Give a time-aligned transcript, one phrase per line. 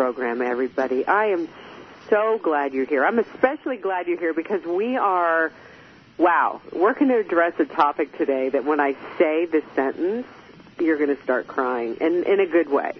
[0.00, 1.06] Program, everybody.
[1.06, 1.46] I am
[2.08, 3.04] so glad you're here.
[3.04, 5.52] I'm especially glad you're here because we are,
[6.16, 10.26] wow, we're going to address a topic today that when I say this sentence,
[10.78, 12.94] you're going to start crying, and in a good way.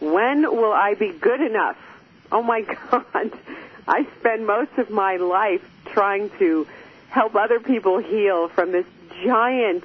[0.00, 1.76] When will I be good enough?
[2.32, 3.38] Oh my God.
[3.86, 6.66] I spend most of my life trying to
[7.10, 8.86] help other people heal from this
[9.22, 9.84] giant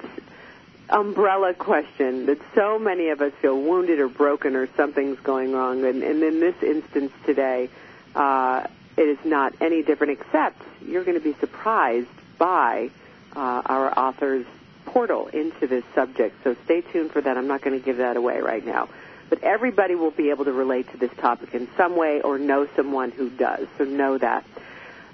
[0.88, 5.84] umbrella question that so many of us feel wounded or broken or something's going wrong.
[5.84, 7.68] And, and in this instance today,
[8.14, 12.90] uh, it is not any different, except you're going to be surprised by
[13.34, 14.46] uh, our author's
[14.86, 16.42] portal into this subject.
[16.44, 17.36] So stay tuned for that.
[17.36, 18.88] I'm not going to give that away right now.
[19.28, 22.68] But everybody will be able to relate to this topic in some way or know
[22.76, 23.66] someone who does.
[23.76, 24.46] So know that.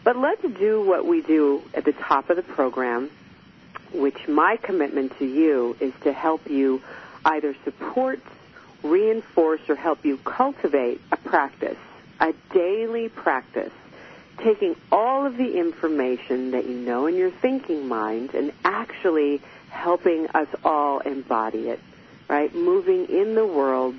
[0.05, 3.11] But let's do what we do at the top of the program
[3.95, 6.83] which my commitment to you is to help you
[7.25, 8.21] either support,
[8.83, 11.77] reinforce, or help you cultivate a practice,
[12.21, 13.73] a daily practice,
[14.39, 19.41] taking all of the information that you know in your thinking mind and actually
[19.71, 21.81] helping us all embody it,
[22.29, 22.55] right?
[22.55, 23.97] Moving in the world,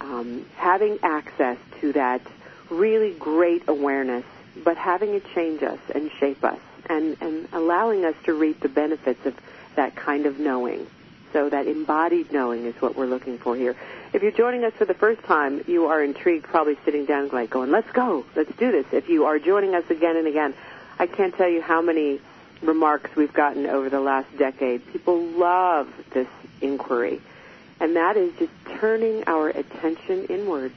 [0.00, 2.20] um, having access to that
[2.68, 4.24] really great awareness,
[4.64, 6.60] but having it change us and shape us
[6.90, 9.34] and, and allowing us to reap the benefits of
[9.76, 10.86] that kind of knowing.
[11.32, 13.76] So that embodied knowing is what we're looking for here.
[14.12, 17.50] If you're joining us for the first time, you are intrigued, probably sitting down like
[17.50, 18.86] going, let's go, let's do this.
[18.90, 20.52] If you are joining us again and again,
[20.98, 22.20] I can't tell you how many
[22.60, 24.84] remarks we've gotten over the last decade.
[24.92, 26.28] People love this
[26.60, 27.20] inquiry.
[27.78, 30.76] And that is just turning our attention inwards.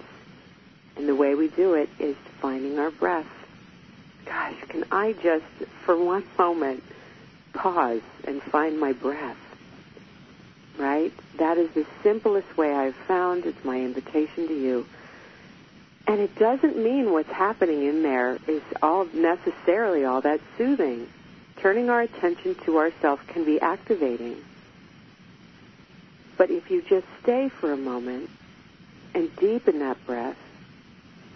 [0.96, 3.26] And the way we do it is finding our breath
[4.26, 5.46] gosh, can I just,
[5.86, 6.84] for one moment,
[7.54, 9.38] pause and find my breath?
[10.78, 11.14] Right?
[11.38, 13.46] That is the simplest way I've found.
[13.46, 14.86] It's my invitation to you.
[16.08, 21.08] And it doesn't mean what's happening in there is all necessarily all that soothing.
[21.58, 24.38] Turning our attention to ourselves can be activating.
[26.38, 28.30] But if you just stay for a moment
[29.14, 30.38] and deepen that breath,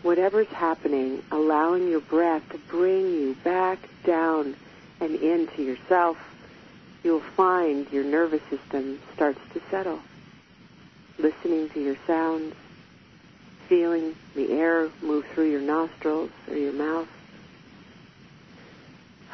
[0.03, 4.55] whatever's happening, allowing your breath to bring you back down
[4.99, 6.17] and into yourself,
[7.03, 9.99] you'll find your nervous system starts to settle.
[11.17, 12.53] Listening to your sounds,
[13.67, 17.07] feeling the air move through your nostrils or your mouth.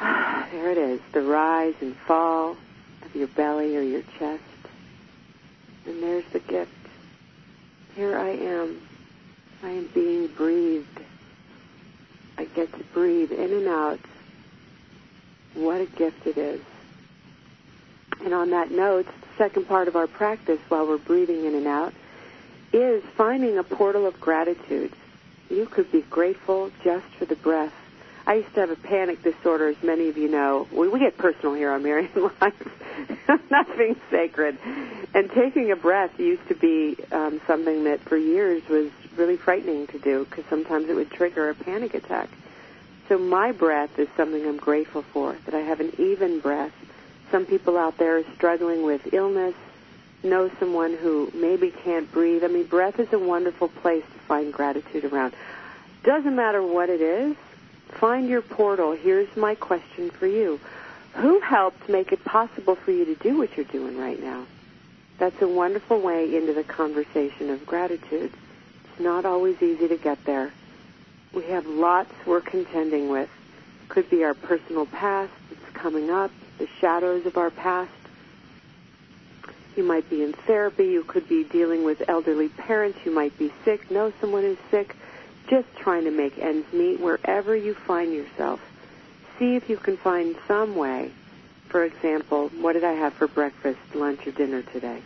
[0.00, 2.56] there it is, the rise and fall
[3.04, 4.42] of your belly or your chest.
[5.86, 6.70] And there's the gift.
[7.94, 8.80] Here I am
[9.64, 11.00] I am being breathed.
[12.36, 12.84] I get to
[13.26, 14.00] breathe in and out.
[15.54, 16.60] What a gift it is.
[18.24, 21.66] And on that note, the second part of our practice while we're breathing in and
[21.66, 21.92] out
[22.72, 24.92] is finding a portal of gratitude.
[25.50, 27.72] You could be grateful just for the breath.
[28.26, 30.66] I used to have a panic disorder, as many of you know.
[30.72, 32.10] We, we get personal here on Marianne
[32.40, 32.72] Live.
[33.50, 34.58] Nothing sacred.
[35.12, 39.86] And taking a breath used to be um, something that for years was really frightening
[39.88, 42.30] to do because sometimes it would trigger a panic attack.
[43.08, 46.72] So my breath is something I'm grateful for, that I have an even breath.
[47.30, 49.54] Some people out there are struggling with illness,
[50.22, 52.44] know someone who maybe can't breathe.
[52.44, 55.34] I mean, breath is a wonderful place to find gratitude around.
[56.02, 57.36] Doesn't matter what it is,
[57.88, 58.92] find your portal.
[58.92, 60.58] Here's my question for you.
[61.14, 64.46] Who helped make it possible for you to do what you're doing right now?
[65.18, 68.32] That's a wonderful way into the conversation of gratitude.
[68.84, 70.52] It's not always easy to get there.
[71.34, 73.28] We have lots we're contending with.
[73.88, 77.90] Could be our personal past that's coming up, the shadows of our past.
[79.76, 80.86] You might be in therapy.
[80.86, 82.98] You could be dealing with elderly parents.
[83.04, 84.94] You might be sick, know someone who's sick.
[85.48, 88.60] Just trying to make ends meet wherever you find yourself.
[89.38, 91.10] See if you can find some way
[91.74, 95.02] for example, what did I have for breakfast, lunch, or dinner today?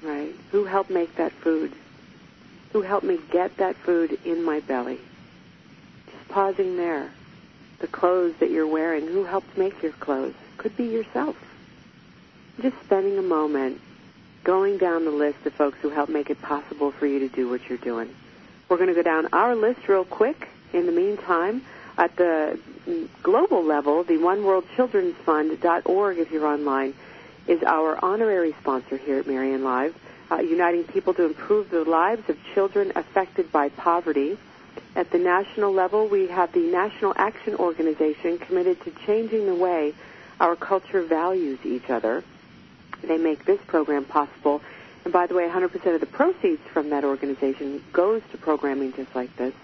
[0.00, 0.32] Right?
[0.52, 1.72] Who helped make that food?
[2.72, 5.00] Who helped me get that food in my belly?
[6.32, 7.10] Pausing there.
[7.80, 10.34] The clothes that you're wearing, who helped make your clothes?
[10.56, 11.36] Could be yourself.
[12.62, 13.82] Just spending a moment
[14.42, 17.50] going down the list of folks who helped make it possible for you to do
[17.50, 18.08] what you're doing.
[18.70, 20.48] We're going to go down our list real quick.
[20.72, 21.62] In the meantime,
[21.98, 22.58] at the
[23.22, 26.94] global level, the One World Children's Fund.org, if you're online,
[27.46, 29.94] is our honorary sponsor here at Marianne Live,
[30.30, 34.38] uh, uniting people to improve the lives of children affected by poverty.
[34.94, 39.94] At the national level, we have the National Action Organization committed to changing the way
[40.38, 42.22] our culture values each other.
[43.02, 44.60] They make this program possible.
[45.04, 49.14] And by the way, 100% of the proceeds from that organization goes to programming just
[49.14, 49.54] like this.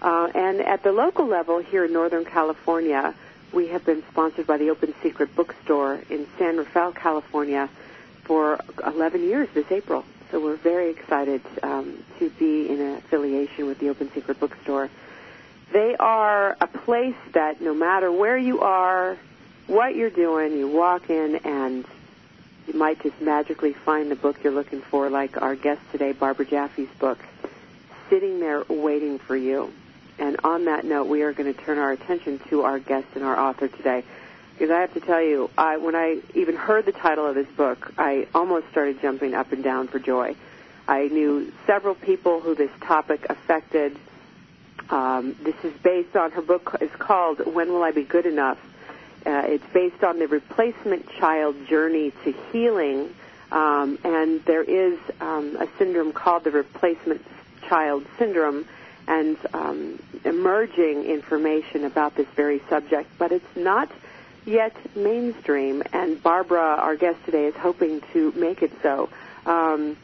[0.00, 3.14] Uh, and at the local level here in Northern California,
[3.52, 7.68] we have been sponsored by the Open Secret Bookstore in San Rafael, California,
[8.24, 10.04] for 11 years this April.
[10.32, 14.88] So we're very excited um, to be in affiliation with the Open Secret Bookstore.
[15.74, 19.18] They are a place that no matter where you are,
[19.66, 21.84] what you're doing, you walk in and
[22.66, 26.46] you might just magically find the book you're looking for, like our guest today, Barbara
[26.46, 27.18] Jaffe's book,
[28.08, 29.70] sitting there waiting for you.
[30.18, 33.22] And on that note, we are going to turn our attention to our guest and
[33.22, 34.02] our author today.
[34.62, 37.48] Because I have to tell you, I, when I even heard the title of this
[37.56, 40.36] book, I almost started jumping up and down for joy.
[40.86, 43.98] I knew several people who this topic affected.
[44.88, 48.60] Um, this is based on her book is called "When Will I Be Good Enough."
[49.26, 53.12] Uh, it's based on the replacement child journey to healing,
[53.50, 57.20] um, and there is um, a syndrome called the replacement
[57.68, 58.64] child syndrome
[59.08, 63.90] and um, emerging information about this very subject, but it's not
[64.44, 65.82] yet mainstream.
[65.92, 69.08] And Barbara, our guest today, is hoping to make it so.
[69.46, 69.96] Um,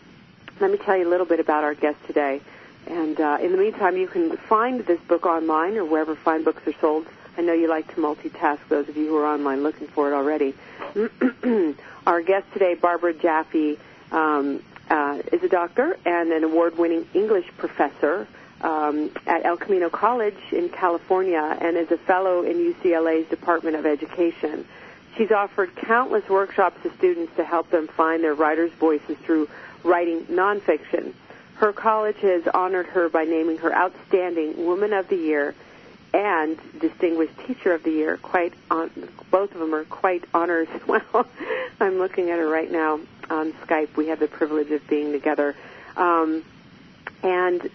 [0.61, 2.41] let me tell you a little bit about our guest today.
[2.87, 6.67] And uh, in the meantime, you can find this book online or wherever fine books
[6.67, 7.07] are sold.
[7.37, 10.15] I know you like to multitask, those of you who are online looking for it
[10.15, 10.55] already.
[12.07, 13.79] our guest today, Barbara Jaffe,
[14.11, 18.27] um, uh, is a doctor and an award-winning English professor
[18.61, 23.87] um, at El Camino College in California and is a fellow in UCLA's Department of
[23.87, 24.67] Education.
[25.17, 29.49] She's offered countless workshops to students to help them find their writer's voices through
[29.83, 31.13] writing nonfiction.
[31.57, 35.55] Her college has honored her by naming her Outstanding Woman of the Year
[36.15, 38.17] and Distinguished Teacher of the Year.
[38.17, 38.91] Quite on,
[39.31, 41.27] both of them are quite honors well.
[41.81, 43.97] I'm looking at her right now on Skype.
[43.97, 45.57] We have the privilege of being together.
[45.97, 46.45] Um,
[47.23, 47.69] and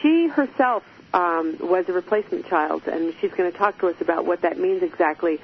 [0.00, 4.26] she herself um, was a replacement child, and she's going to talk to us about
[4.26, 5.40] what that means exactly.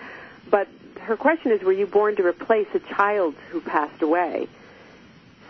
[0.51, 0.69] But
[1.01, 4.49] her question is, were you born to replace a child who passed away?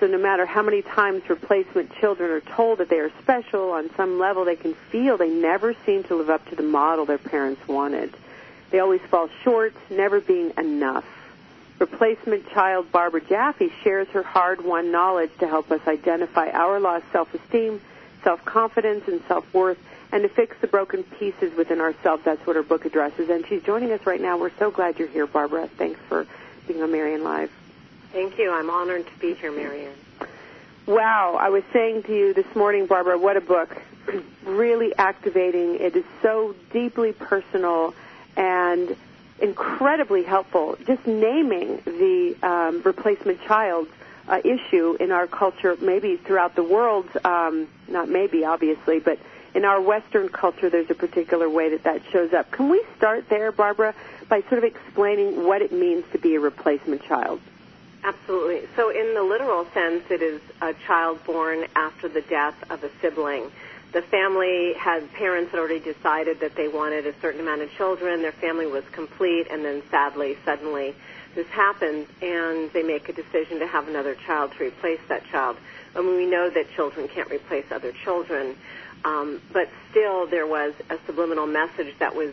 [0.00, 3.90] So no matter how many times replacement children are told that they are special, on
[3.96, 7.18] some level they can feel they never seem to live up to the model their
[7.18, 8.12] parents wanted.
[8.70, 11.04] They always fall short, never being enough.
[11.78, 17.80] Replacement child Barbara Jaffe shares her hard-won knowledge to help us identify our lost self-esteem
[18.22, 19.78] self-confidence and self-worth
[20.12, 22.22] and to fix the broken pieces within ourselves.
[22.24, 23.30] That's what her book addresses.
[23.30, 24.36] And she's joining us right now.
[24.38, 25.68] We're so glad you're here, Barbara.
[25.68, 26.26] Thanks for
[26.68, 27.50] being on Marianne Live.
[28.12, 28.52] Thank you.
[28.52, 29.94] I'm honored to be here, Marianne.
[30.84, 31.38] Wow.
[31.40, 33.74] I was saying to you this morning, Barbara, what a book.
[34.44, 35.76] really activating.
[35.76, 37.94] It is so deeply personal
[38.36, 38.94] and
[39.38, 40.76] incredibly helpful.
[40.86, 43.88] Just naming the um, replacement child
[44.28, 49.18] uh, issue in our culture, maybe throughout the world, um, not maybe, obviously, but
[49.54, 52.50] in our Western culture, there's a particular way that that shows up.
[52.50, 53.94] Can we start there, Barbara,
[54.28, 57.40] by sort of explaining what it means to be a replacement child?
[58.04, 58.68] Absolutely.
[58.74, 62.90] So, in the literal sense, it is a child born after the death of a
[63.00, 63.50] sibling.
[63.92, 68.22] The family had parents had already decided that they wanted a certain amount of children.
[68.22, 70.94] Their family was complete, and then sadly, suddenly,
[71.34, 75.56] this happens and they make a decision to have another child to replace that child.
[75.94, 78.56] I mean, we know that children can't replace other children,
[79.04, 82.32] um, but still there was a subliminal message that was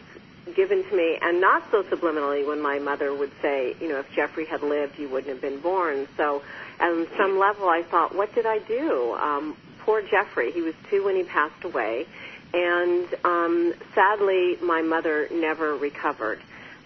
[0.55, 4.11] given to me, and not so subliminally when my mother would say, you know, if
[4.13, 6.07] Jeffrey had lived, you wouldn't have been born.
[6.17, 6.41] So,
[6.79, 9.13] on some level, I thought, what did I do?
[9.13, 10.51] Um, poor Jeffrey.
[10.51, 12.07] He was two when he passed away,
[12.53, 16.39] and um, sadly, my mother never recovered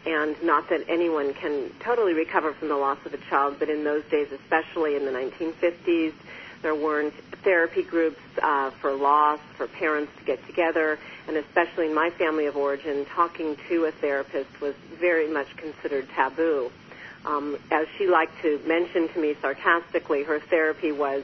[0.05, 3.83] and not that anyone can totally recover from the loss of a child, but in
[3.83, 6.13] those days, especially in the 1950s,
[6.61, 11.93] there weren't therapy groups uh, for loss, for parents to get together, and especially in
[11.93, 16.71] my family of origin, talking to a therapist was very much considered taboo.
[17.25, 21.23] Um, as she liked to mention to me sarcastically, her therapy was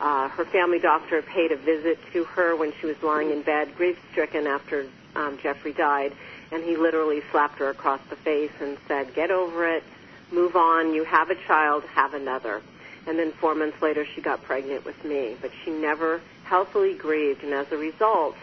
[0.00, 3.74] uh, her family doctor paid a visit to her when she was lying in bed,
[3.76, 6.12] grief-stricken after um, Jeffrey died,
[6.52, 9.82] and he literally slapped her across the face and said, "Get over it,
[10.30, 10.94] move on.
[10.94, 12.62] You have a child, have another."
[13.06, 17.42] And then four months later, she got pregnant with me, but she never healthily grieved,
[17.42, 18.36] and as a result,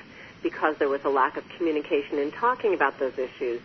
[0.44, 3.62] because there was a lack of communication in talking about those issues,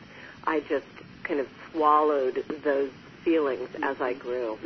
[0.46, 0.86] I just
[1.24, 2.90] kind of swallowed those
[3.22, 4.58] feelings as I grew.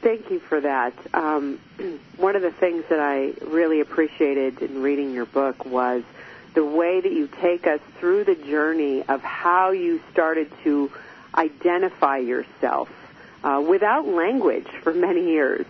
[0.00, 0.94] Thank you for that.
[1.12, 1.58] Um,
[2.16, 6.04] one of the things that I really appreciated in reading your book was
[6.58, 10.90] the way that you take us through the journey of how you started to
[11.32, 12.88] identify yourself
[13.44, 15.64] uh, without language for many years.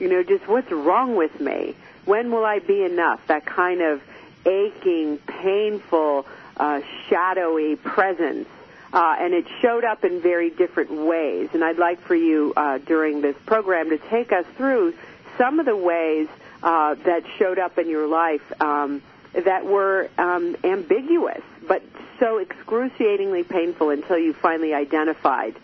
[0.00, 1.76] You know, just what's wrong with me?
[2.04, 3.24] When will I be enough?
[3.28, 4.02] That kind of
[4.44, 6.26] aching, painful,
[6.56, 8.48] uh, shadowy presence.
[8.92, 11.50] Uh, and it showed up in very different ways.
[11.52, 14.94] And I'd like for you uh, during this program to take us through
[15.38, 16.26] some of the ways
[16.64, 19.00] uh, that showed up in your life um,
[19.34, 21.82] that were um, ambiguous, but
[22.18, 25.54] so excruciatingly painful until you finally identified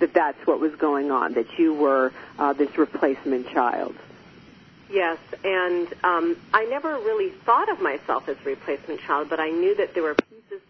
[0.00, 3.94] that that's what was going on, that you were uh, this replacement child.
[4.90, 9.50] Yes, and um, I never really thought of myself as a replacement child, but I
[9.50, 10.62] knew that there were pieces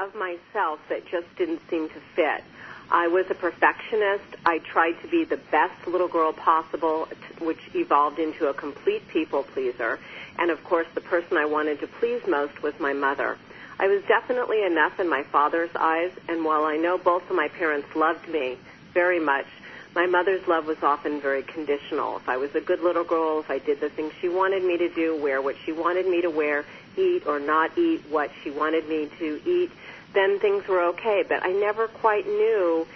[0.00, 2.42] of myself that just didn't seem to fit.
[2.90, 4.24] I was a perfectionist.
[4.46, 9.42] I tried to be the best little girl possible, which evolved into a complete people
[9.42, 9.98] pleaser.
[10.38, 13.36] And of course, the person I wanted to please most was my mother.
[13.78, 17.48] I was definitely enough in my father's eyes, and while I know both of my
[17.48, 18.56] parents loved me
[18.94, 19.46] very much,
[19.94, 22.16] my mother's love was often very conditional.
[22.16, 24.78] If I was a good little girl, if I did the things she wanted me
[24.78, 26.64] to do, wear what she wanted me to wear,
[26.96, 29.70] eat or not eat what she wanted me to eat,
[30.14, 31.24] then things were okay.
[31.28, 32.86] But I never quite knew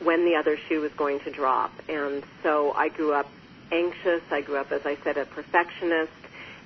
[0.00, 1.72] when the other shoe was going to drop.
[1.88, 3.28] And so I grew up
[3.70, 4.22] anxious.
[4.30, 6.12] I grew up, as I said, a perfectionist.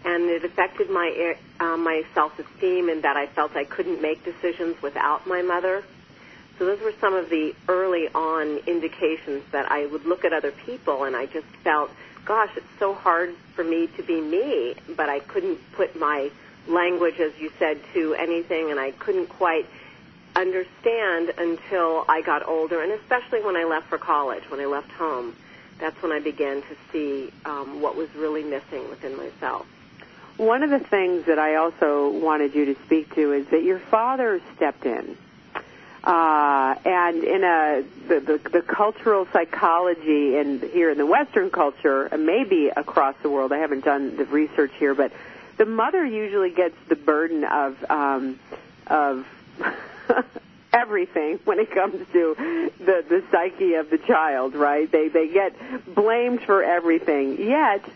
[0.05, 4.81] And it affected my uh, my self-esteem in that I felt I couldn't make decisions
[4.83, 5.83] without my mother.
[6.59, 10.53] So those were some of the early on indications that I would look at other
[10.53, 11.91] people and I just felt,
[12.25, 16.31] gosh, it's so hard for me to be me, but I couldn't put my
[16.67, 19.67] language, as you said, to anything and I couldn't quite
[20.37, 24.91] understand until I got older and especially when I left for college, when I left
[24.93, 25.35] home.
[25.79, 29.67] That's when I began to see um, what was really missing within myself.
[30.39, 33.79] One of the things that I also wanted you to speak to is that your
[33.79, 35.17] father stepped in
[36.07, 42.05] uh, and in a the, the, the cultural psychology and here in the Western culture,
[42.05, 45.11] and maybe across the world, I haven't done the research here, but
[45.57, 48.39] the mother usually gets the burden of um,
[48.87, 49.27] of
[50.73, 54.91] everything when it comes to the the psyche of the child, right?
[54.91, 55.55] They they get
[55.95, 57.41] blamed for everything.
[57.41, 57.89] Yet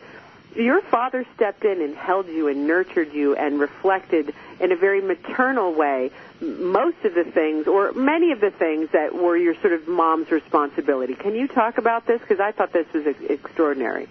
[0.55, 5.00] your father stepped in and held you and nurtured you and reflected in a very
[5.00, 9.73] maternal way most of the things or many of the things that were your sort
[9.73, 11.14] of mom's responsibility.
[11.14, 12.21] Can you talk about this?
[12.21, 14.09] Because I thought this was extraordinary.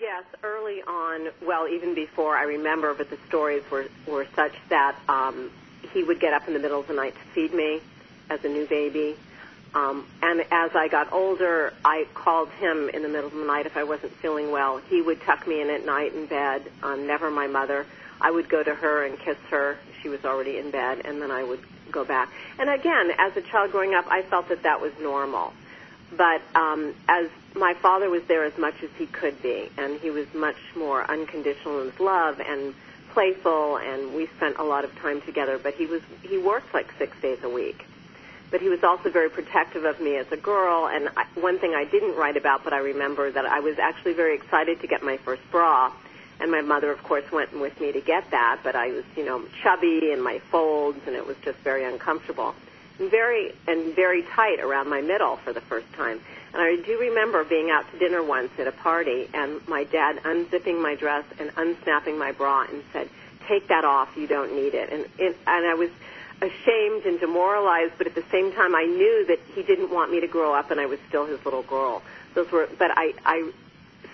[0.00, 4.96] Yes, early on, well, even before I remember, but the stories were, were such that
[5.08, 5.50] um,
[5.92, 7.80] he would get up in the middle of the night to feed me
[8.30, 9.16] as a new baby.
[9.74, 13.66] Um, and as I got older, I called him in the middle of the night
[13.66, 14.78] if I wasn't feeling well.
[14.78, 17.86] He would tuck me in at night in bed, um, never my mother.
[18.20, 19.78] I would go to her and kiss her.
[20.02, 22.30] She was already in bed, and then I would go back.
[22.58, 25.52] And again, as a child growing up, I felt that that was normal.
[26.16, 30.10] But um, as my father was there as much as he could be, and he
[30.10, 32.74] was much more unconditional in his love and
[33.10, 35.58] playful, and we spent a lot of time together.
[35.58, 37.84] But he was he worked like six days a week.
[38.50, 40.88] But he was also very protective of me as a girl.
[40.88, 44.14] And I, one thing I didn't write about, but I remember that I was actually
[44.14, 45.92] very excited to get my first bra
[46.40, 49.24] and my mother, of course, went with me to get that, but I was, you
[49.24, 52.54] know, chubby in my folds, and it was just very uncomfortable.
[52.98, 56.20] And very and very tight around my middle for the first time.
[56.52, 60.20] And I do remember being out to dinner once at a party, and my dad
[60.24, 63.08] unzipping my dress and unsnapping my bra and said,
[63.46, 64.16] "Take that off.
[64.16, 65.90] You don't need it." And it, and I was
[66.40, 70.20] ashamed and demoralized, but at the same time, I knew that he didn't want me
[70.20, 72.02] to grow up, and I was still his little girl.
[72.34, 73.50] Those were, but I I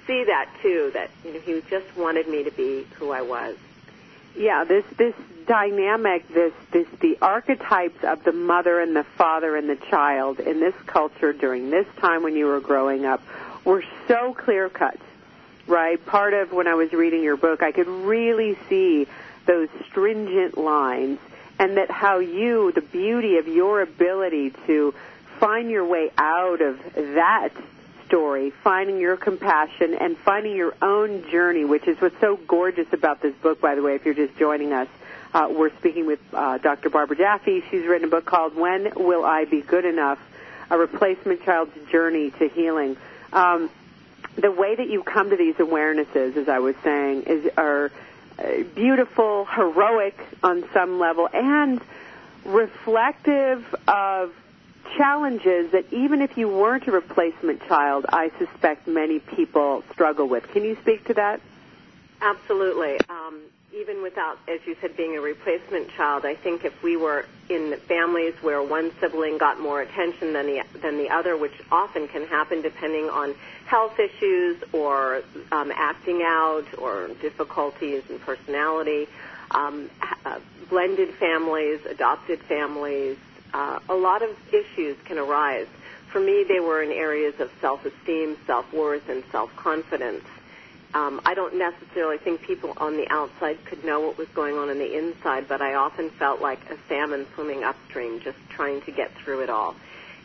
[0.07, 0.91] see that too.
[0.95, 3.57] That you know, he just wanted me to be who I was.
[4.37, 5.15] Yeah, this this
[5.47, 10.61] dynamic, this this the archetypes of the mother and the father and the child in
[10.61, 13.23] this culture during this time when you were growing up
[13.65, 14.99] were so clear cut.
[15.67, 16.05] Right?
[16.05, 19.07] Part of when I was reading your book, I could really see
[19.47, 21.19] those stringent lines
[21.59, 24.95] and that how you, the beauty of your ability to
[25.39, 27.51] find your way out of that
[28.15, 33.21] story, finding your compassion and finding your own journey, which is what's so gorgeous about
[33.21, 34.87] this book, by the way, if you're just joining us.
[35.33, 36.91] Uh, we're speaking with uh, Dr.
[36.91, 37.65] Barbara Jaffe.
[37.73, 40.21] She's written a book called When Will I Be Good Enough?
[40.71, 42.97] A Replacement Child's Journey to Healing.
[43.33, 43.69] Um,
[44.37, 47.91] the way that you come to these awarenesses, as I was saying, is are
[48.39, 51.81] uh, beautiful, heroic on some level, and
[52.45, 54.33] reflective of
[54.97, 60.49] challenges that even if you weren't a replacement child, I suspect many people struggle with.
[60.53, 61.41] Can you speak to that?
[62.21, 62.99] Absolutely.
[63.09, 63.41] Um,
[63.75, 67.77] even without, as you said, being a replacement child, I think if we were in
[67.89, 72.27] families where one sibling got more attention than the than the other, which often can
[72.27, 73.35] happen depending on
[73.67, 79.09] health issues or um, acting out or difficulties in personality,
[79.51, 79.91] um,
[80.25, 80.39] uh,
[80.71, 83.19] blended families, adopted families,
[83.55, 85.69] uh, a lot of issues can arise.
[86.13, 90.25] For me, they were in areas of self-esteem, self-worth, and self-confidence.
[90.93, 94.71] Um, I don't necessarily think people on the outside could know what was going on
[94.71, 98.93] on the inside, but I often felt like a salmon swimming upstream, just trying to
[98.93, 99.75] get through it all.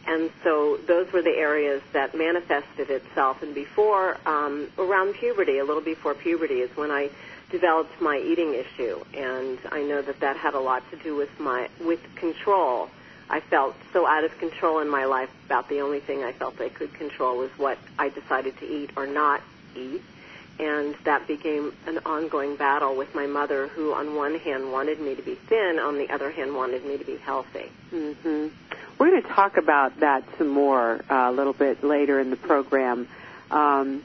[0.06, 3.42] And so those were the areas that manifested itself.
[3.42, 7.10] And before, um, around puberty, a little before puberty, is when I
[7.50, 11.30] developed my eating issue, and I know that that had a lot to do with
[11.40, 12.90] my with control.
[13.30, 16.60] I felt so out of control in my life about the only thing I felt
[16.60, 19.42] I could control was what I decided to eat or not
[19.76, 20.02] eat
[20.60, 25.16] and that became an ongoing battle with my mother, who on one hand wanted me
[25.16, 27.72] to be thin, on the other hand wanted me to be healthy.
[27.94, 28.48] Mm-hmm.
[28.98, 32.36] We're going to talk about that some more uh, a little bit later in the
[32.36, 33.08] program.
[33.50, 34.04] Um,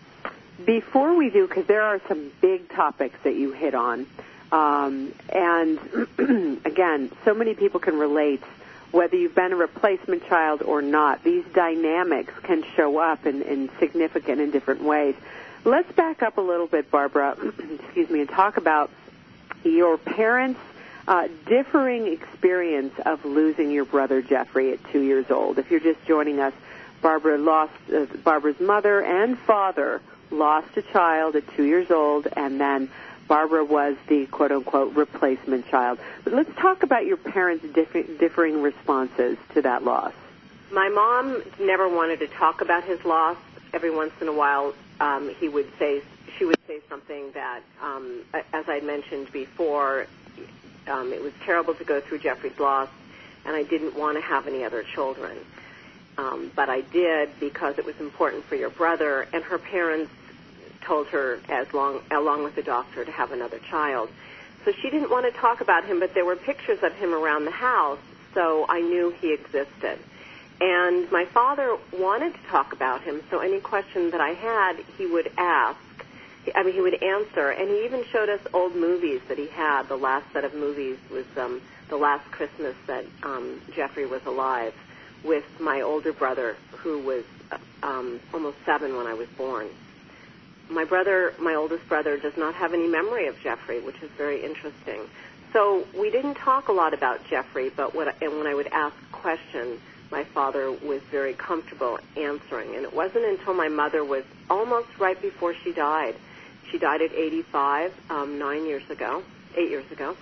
[0.64, 4.06] before we do, because there are some big topics that you hit on,
[4.52, 5.80] um, and
[6.64, 8.42] again, so many people can relate.
[8.94, 13.68] Whether you've been a replacement child or not, these dynamics can show up in, in
[13.80, 15.16] significant and different ways.
[15.64, 17.36] Let's back up a little bit, Barbara,
[17.80, 18.92] excuse me, and talk about
[19.64, 20.60] your parents'
[21.08, 25.58] uh, differing experience of losing your brother Jeffrey at two years old.
[25.58, 26.52] If you're just joining us,
[27.02, 32.60] Barbara lost uh, Barbara's mother and father lost a child at two years old, and
[32.60, 32.88] then
[33.26, 35.98] Barbara was the quote unquote replacement child.
[36.24, 40.12] But let's talk about your parents' differ- differing responses to that loss.
[40.70, 43.36] My mom never wanted to talk about his loss.
[43.72, 46.02] Every once in a while, um, he would say
[46.38, 50.06] she would say something that, um, as I mentioned before,
[50.88, 52.88] um, it was terrible to go through Jeffrey's loss,
[53.44, 55.38] and I didn't want to have any other children.
[56.16, 60.10] Um, but I did because it was important for your brother, and her parents
[60.84, 64.08] told her, as long along with the doctor, to have another child.
[64.64, 67.44] So she didn't want to talk about him, but there were pictures of him around
[67.44, 67.98] the house,
[68.32, 69.98] so I knew he existed.
[70.60, 75.06] And my father wanted to talk about him, so any question that I had, he
[75.06, 75.78] would ask.
[76.54, 79.88] I mean, he would answer, and he even showed us old movies that he had.
[79.88, 84.74] The last set of movies was um, the last Christmas that um, Jeffrey was alive,
[85.24, 87.24] with my older brother, who was
[87.82, 89.68] um, almost seven when I was born.
[90.68, 94.42] My brother, my oldest brother, does not have any memory of Jeffrey, which is very
[94.42, 95.00] interesting.
[95.52, 98.96] So we didn't talk a lot about Jeffrey, but what, and when I would ask
[99.12, 102.74] questions, my father was very comfortable answering.
[102.74, 106.14] And it wasn't until my mother was almost right before she died.
[106.70, 109.22] She died at 85, um, nine years ago,
[109.56, 110.16] eight years ago.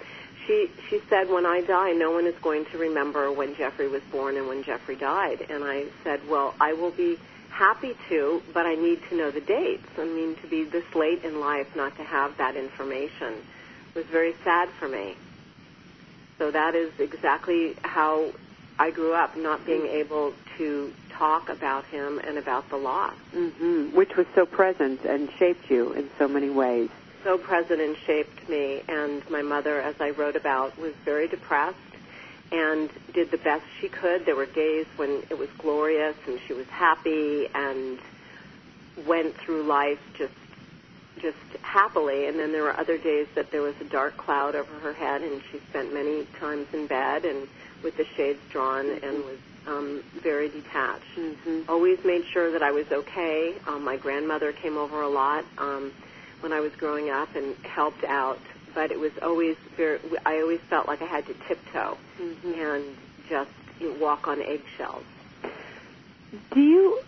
[0.47, 4.03] She she said, "When I die, no one is going to remember when Jeffrey was
[4.11, 7.17] born and when Jeffrey died." And I said, "Well, I will be
[7.53, 9.89] happy to, but I need to know the dates.
[9.99, 13.35] I mean, to be this late in life not to have that information
[13.95, 15.15] was very sad for me."
[16.39, 18.33] So that is exactly how
[18.79, 23.15] I grew up not being able to talk about him and about the loss.
[23.35, 23.95] Mm-hmm.
[23.95, 26.91] Which was so present and shaped you in so many ways.
[27.23, 28.83] So present and shaped me.
[28.89, 31.77] And my mother, as I wrote about, was very depressed
[32.53, 34.27] and did the best she could.
[34.27, 37.99] There were days when it was glorious and she was happy and
[39.07, 40.35] went through life just
[41.21, 44.75] just happily and then there were other days that there was a dark cloud over
[44.81, 47.47] her head and she spent many times in bed and
[47.83, 51.05] with the shades drawn and was um, very detached.
[51.17, 51.71] Mm-hmm.
[51.71, 53.55] Always made sure that I was okay.
[53.67, 55.93] Um, my grandmother came over a lot um,
[56.41, 58.41] when I was growing up and helped out,
[58.75, 59.99] but it was always very.
[60.25, 62.61] I always felt like I had to tiptoe mm-hmm.
[62.61, 62.85] and
[63.29, 65.05] just you know, walk on eggshells.
[66.53, 67.01] Do you,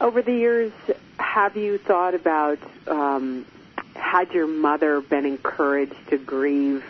[0.00, 0.72] over the years,
[1.18, 2.58] have you thought about?
[2.86, 3.46] Um,
[3.94, 6.84] had your mother been encouraged to grieve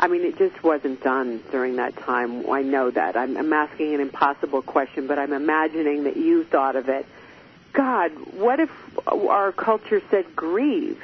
[0.00, 2.50] I mean, it just wasn't done during that time.
[2.50, 3.18] I know that.
[3.18, 7.04] I'm, I'm asking an impossible question, but I'm imagining that you thought of it.
[7.74, 8.70] God, what if
[9.06, 11.02] our culture said grieve?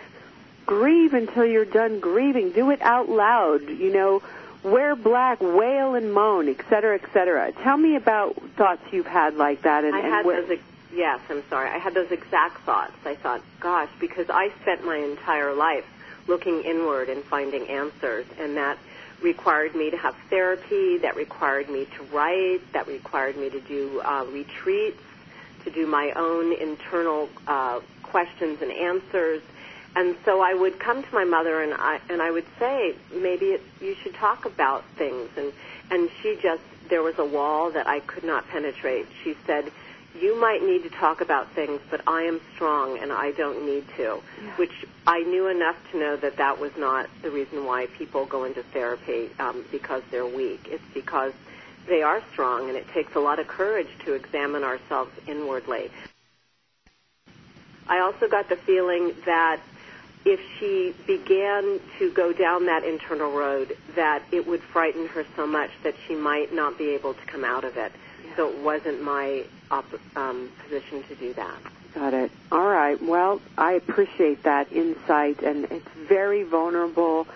[0.66, 2.50] Grieve until you're done grieving.
[2.50, 3.68] Do it out loud.
[3.68, 4.22] You know,
[4.62, 7.52] wear black, wail and moan, et cetera, et cetera.
[7.52, 9.84] Tell me about thoughts you've had like that.
[9.84, 10.58] And, I and had where- those.
[10.92, 11.68] Yes, I'm sorry.
[11.68, 12.94] I had those exact thoughts.
[13.04, 15.84] I thought, gosh, because I spent my entire life
[16.26, 18.78] looking inward and finding answers, and that
[19.20, 20.96] required me to have therapy.
[20.98, 22.60] That required me to write.
[22.72, 25.02] That required me to do uh, retreats,
[25.64, 29.42] to do my own internal uh, questions and answers.
[29.96, 33.46] And so I would come to my mother and I and I would say maybe
[33.46, 35.52] it, you should talk about things and
[35.90, 39.06] and she just there was a wall that I could not penetrate.
[39.24, 39.72] She said,
[40.20, 43.86] "You might need to talk about things, but I am strong and I don't need
[43.96, 44.20] to."
[44.56, 48.44] Which I knew enough to know that that was not the reason why people go
[48.44, 50.68] into therapy um, because they're weak.
[50.70, 51.32] It's because
[51.88, 55.90] they are strong, and it takes a lot of courage to examine ourselves inwardly.
[57.88, 59.60] I also got the feeling that
[60.26, 65.46] if she began to go down that internal road, that it would frighten her so
[65.46, 67.92] much that she might not be able to come out of it.
[68.34, 71.58] So it wasn't my op- um, position to do that.
[71.94, 72.32] Got it.
[72.50, 73.00] All right.
[73.00, 77.26] Well, I appreciate that insight, and it's very vulnerable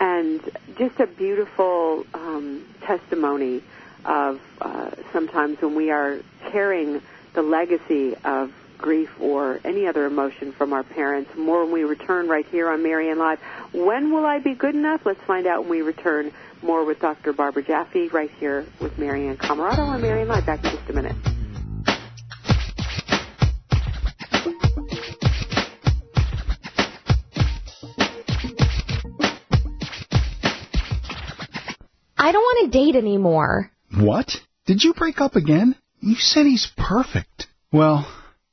[0.00, 0.40] and
[0.78, 3.62] just a beautiful um, testimony
[4.06, 6.18] of uh, sometimes when we are
[6.50, 7.02] carrying
[7.34, 11.30] the legacy of grief or any other emotion from our parents.
[11.36, 13.38] More when we return right here on Marianne Live.
[13.72, 15.02] When will I be good enough?
[15.04, 16.32] Let's find out when we return.
[16.62, 17.32] More with Dr.
[17.32, 20.46] Barbara Jaffe right here with Marianne Camarado on Marianne Live.
[20.46, 21.16] Back in just a minute.
[32.16, 33.72] I don't want to date anymore.
[33.96, 34.30] What?
[34.66, 35.74] Did you break up again?
[36.00, 37.46] You said he's perfect.
[37.72, 38.06] Well,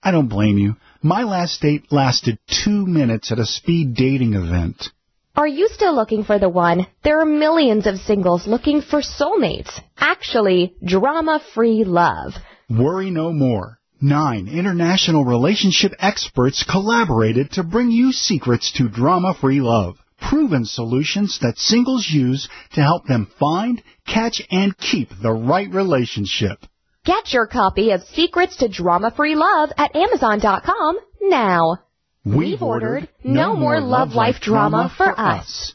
[0.03, 0.75] I don't blame you.
[1.01, 4.89] My last date lasted two minutes at a speed dating event.
[5.35, 6.87] Are you still looking for the one?
[7.03, 9.79] There are millions of singles looking for soulmates.
[9.97, 12.33] Actually, drama-free love.
[12.69, 13.79] Worry no more.
[14.01, 19.97] Nine international relationship experts collaborated to bring you secrets to drama-free love.
[20.19, 26.59] Proven solutions that singles use to help them find, catch, and keep the right relationship.
[27.07, 31.77] Get your copy of Secrets to Drama-Free Love at Amazon.com now.
[32.25, 35.73] We've ordered No More Love Life Drama for Us.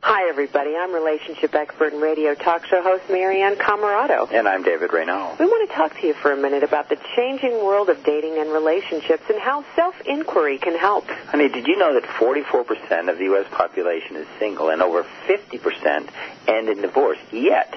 [0.00, 0.70] Hi, everybody.
[0.80, 4.32] I'm relationship expert and radio talk show host Marianne Camarado.
[4.32, 5.36] And I'm David Reynal.
[5.38, 8.38] We want to talk to you for a minute about the changing world of dating
[8.38, 11.04] and relationships and how self-inquiry can help.
[11.26, 13.46] Honey, did you know that 44% of the U.S.
[13.52, 16.08] population is single and over 50%
[16.48, 17.18] end in divorce?
[17.30, 17.76] Yet,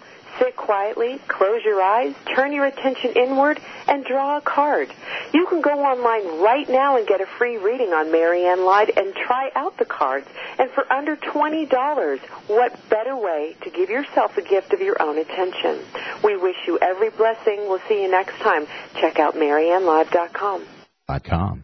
[0.39, 4.93] Sit quietly, close your eyes, turn your attention inward, and draw a card.
[5.33, 9.13] You can go online right now and get a free reading on Marianne Live and
[9.13, 10.27] try out the cards.
[10.57, 15.17] And for under $20, what better way to give yourself a gift of your own
[15.17, 15.79] attention?
[16.23, 17.67] We wish you every blessing.
[17.67, 18.67] We'll see you next time.
[18.95, 20.65] Check out MarianneLive.com.
[21.23, 21.63] com.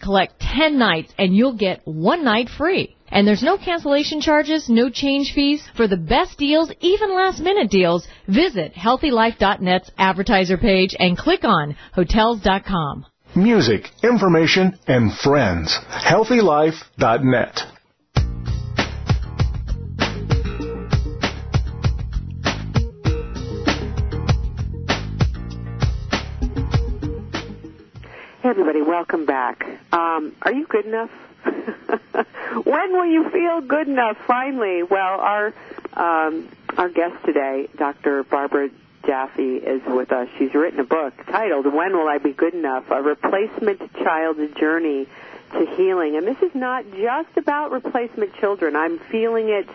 [0.00, 2.96] collect 10 nights and you'll get one night free.
[3.08, 5.62] And there's no cancellation charges, no change fees.
[5.76, 11.76] For the best deals, even last minute deals, visit healthylife.net's advertiser page and click on
[11.92, 13.06] hotels.com.
[13.34, 15.78] Music, information, and friends.
[15.88, 17.79] HealthyLife.net.
[28.42, 29.66] Hey, everybody, welcome back.
[29.92, 31.10] Um, are you good enough?
[31.44, 34.16] when will you feel good enough?
[34.26, 35.52] Finally, well, our
[35.92, 36.48] um,
[36.78, 38.22] our guest today, Dr.
[38.22, 38.70] Barbara
[39.06, 40.26] Jaffe, is with us.
[40.38, 45.06] She's written a book titled "When Will I Be Good Enough: A Replacement Child's Journey
[45.52, 48.74] to Healing." And this is not just about replacement children.
[48.74, 49.68] I'm feeling it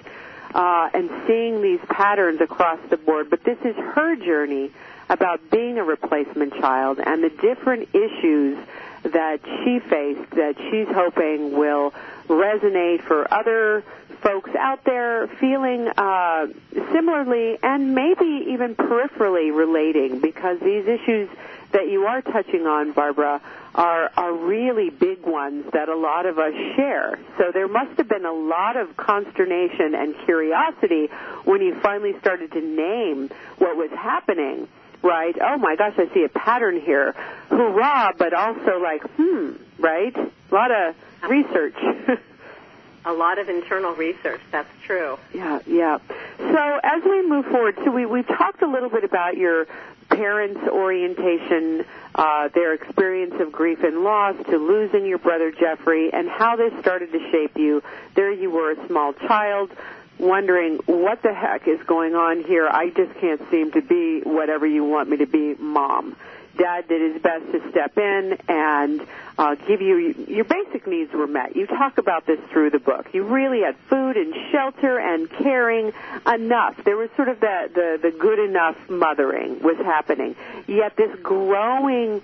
[0.55, 4.71] uh, and seeing these patterns across the board, but this is her journey
[5.09, 8.57] about being a replacement child and the different issues
[9.03, 11.93] that she faced that she's hoping will
[12.27, 13.83] resonate for other
[14.21, 16.47] folks out there feeling uh,
[16.91, 21.29] similarly and maybe even peripherally relating because these issues
[21.71, 23.41] that you are touching on, Barbara,
[23.75, 27.19] are are really big ones that a lot of us share.
[27.37, 31.07] So there must have been a lot of consternation and curiosity
[31.43, 34.67] when you finally started to name what was happening.
[35.05, 35.35] Right?
[35.39, 37.13] Oh my gosh, I see a pattern here.
[37.49, 38.13] Hurrah!
[38.17, 40.15] But also like, hmm, right?
[40.17, 40.95] A lot of
[41.29, 41.75] research.
[43.05, 44.41] a lot of internal research.
[44.51, 45.19] That's true.
[45.31, 45.99] Yeah, yeah.
[46.39, 49.67] So as we move forward, so we we talked a little bit about your
[50.09, 56.29] parents' orientation, uh, their experience of grief and loss, to losing your brother Jeffrey, and
[56.29, 57.83] how this started to shape you.
[58.15, 59.71] There you were, a small child,
[60.19, 62.67] wondering what the heck is going on here.
[62.67, 66.15] I just can't seem to be whatever you want me to be, mom.
[66.57, 69.05] Dad did his best to step in and
[69.37, 71.55] uh, give you your basic needs were met.
[71.55, 73.07] You talk about this through the book.
[73.13, 75.91] You really had food and shelter and caring
[76.25, 76.81] enough.
[76.85, 80.35] There was sort of the the, the good enough mothering was happening.
[80.67, 82.21] Yet this growing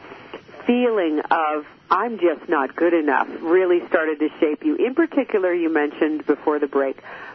[0.66, 4.76] feeling of I'm just not good enough really started to shape you.
[4.76, 7.31] In particular, you mentioned before the break re-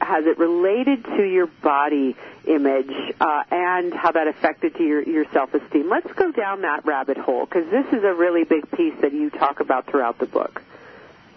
[0.00, 5.24] has it related to your body image uh, and how that affected to your, your
[5.32, 5.88] self-esteem?
[5.88, 9.30] Let's go down that rabbit hole because this is a really big piece that you
[9.30, 10.62] talk about throughout the book.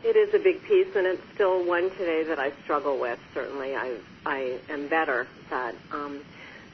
[0.04, 3.20] It is a big piece, and it's still one today that I struggle with.
[3.34, 6.22] Certainly, I I am better, but um,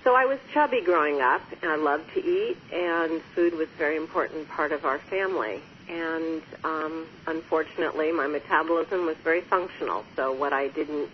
[0.04, 3.78] so I was chubby growing up, and I loved to eat, and food was a
[3.78, 5.62] very important part of our family.
[5.88, 10.04] And um, unfortunately, my metabolism was very functional.
[10.16, 11.10] So what I didn't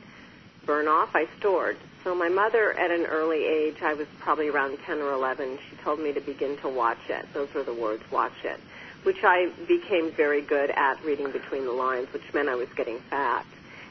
[0.67, 1.77] burn off, I stored.
[2.03, 5.75] So my mother, at an early age, I was probably around 10 or 11, she
[5.77, 7.25] told me to begin to watch it.
[7.34, 8.60] Those were the words, watch it,
[9.03, 12.99] which I became very good at reading between the lines, which meant I was getting
[13.10, 13.45] fat.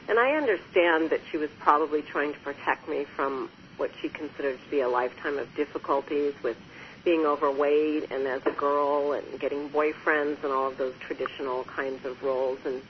[0.07, 4.57] And I understand that she was probably trying to protect me from what she considered
[4.63, 6.57] to be a lifetime of difficulties with
[7.03, 12.05] being overweight and as a girl and getting boyfriends and all of those traditional kinds
[12.05, 12.81] of roles and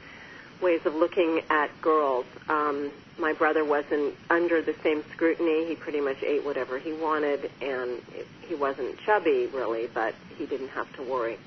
[0.62, 2.26] ways of looking at girls.
[2.50, 5.65] Um, my brother wasn't under the same scrutiny.
[5.65, 8.02] He pretty much ate whatever he wanted, and
[8.41, 11.38] he wasn't chubby really, but he didn't have to worry.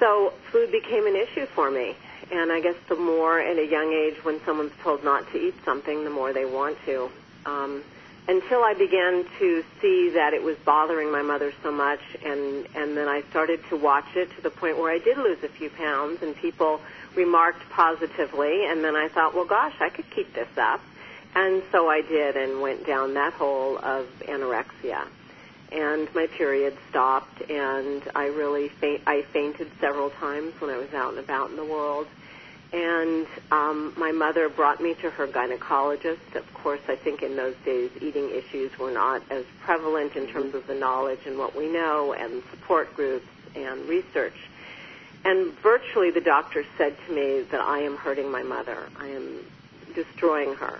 [0.00, 1.94] So food became an issue for me.
[2.32, 5.54] And I guess the more at a young age when someone's told not to eat
[5.64, 7.10] something, the more they want to.
[7.44, 7.82] Um,
[8.26, 12.96] until I began to see that it was bothering my mother so much, and and
[12.96, 15.68] then I started to watch it to the point where I did lose a few
[15.68, 16.80] pounds, and people
[17.16, 20.80] remarked positively, and then I thought, well, gosh, I could keep this up.
[21.34, 25.06] And so I did and went down that hole of anorexia.
[25.72, 30.92] And my period stopped, and I really faint, I fainted several times when I was
[30.94, 32.06] out and about in the world.
[32.72, 36.34] And um, my mother brought me to her gynecologist.
[36.34, 40.54] Of course, I think in those days eating issues were not as prevalent in terms
[40.54, 44.34] of the knowledge and what we know, and support groups and research.
[45.24, 48.78] And virtually the doctor said to me that I am hurting my mother.
[48.98, 49.38] I am
[49.94, 50.78] destroying her.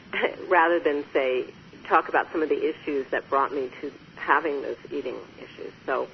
[0.48, 1.44] Rather than say,
[1.84, 5.72] talk about some of the issues that brought me to having those eating issues.
[5.86, 6.08] So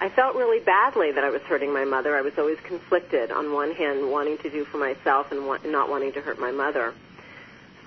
[0.00, 2.16] I felt really badly that I was hurting my mother.
[2.16, 6.12] I was always conflicted on one hand, wanting to do for myself and not wanting
[6.12, 6.94] to hurt my mother.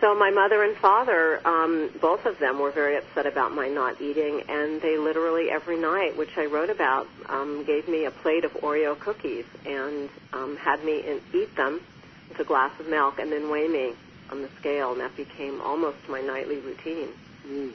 [0.02, 4.02] So my mother and father, um, both of them, were very upset about my not
[4.02, 8.44] eating, and they literally every night, which I wrote about, um, gave me a plate
[8.44, 11.80] of Oreo cookies and um, had me in, eat them
[12.28, 13.94] with a glass of milk, and then weigh me
[14.30, 17.10] on the scale, and that became almost my nightly routine.
[17.48, 17.72] Mm.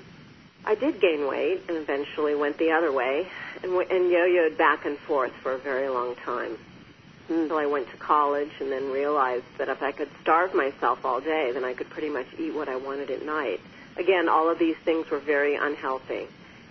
[0.66, 3.28] I did gain weight, and eventually went the other way,
[3.62, 6.58] and, and yo-yoed back and forth for a very long time
[7.28, 11.20] until I went to college and then realized that if I could starve myself all
[11.20, 13.60] day, then I could pretty much eat what I wanted at night.
[13.96, 16.26] Again, all of these things were very unhealthy.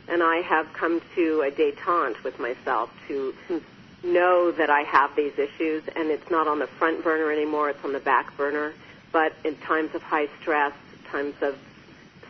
[0.07, 3.33] And I have come to a detente with myself to
[4.03, 7.83] know that I have these issues and it's not on the front burner anymore, it's
[7.83, 8.73] on the back burner.
[9.11, 10.73] But in times of high stress,
[11.11, 11.57] times of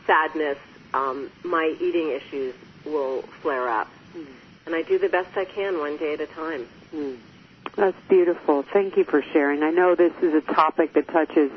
[0.05, 0.57] sadness,
[0.93, 3.89] um, my eating issues will flare up.
[4.15, 4.25] Mm.
[4.65, 6.67] And I do the best I can one day at a time.
[6.93, 7.17] Mm.
[7.77, 8.63] That's beautiful.
[8.63, 9.61] Thank you for sharing.
[9.61, 11.51] I know this is a topic that touches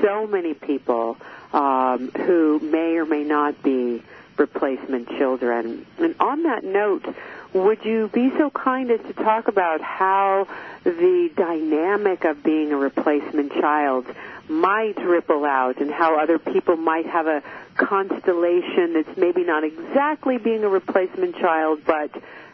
[0.00, 1.16] so many people
[1.52, 4.02] um, who may or may not be
[4.36, 5.84] replacement children.
[5.98, 7.04] And on that note,
[7.52, 10.46] would you be so kind as to talk about how
[10.84, 14.06] the dynamic of being a replacement child
[14.48, 17.42] might ripple out and how other people might have a
[17.76, 22.10] constellation that's maybe not exactly being a replacement child, but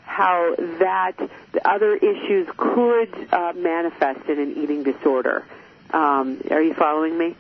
[0.07, 1.15] how that
[1.53, 5.45] the other issues could uh, manifest in an eating disorder.
[5.91, 7.37] Um, are you following me?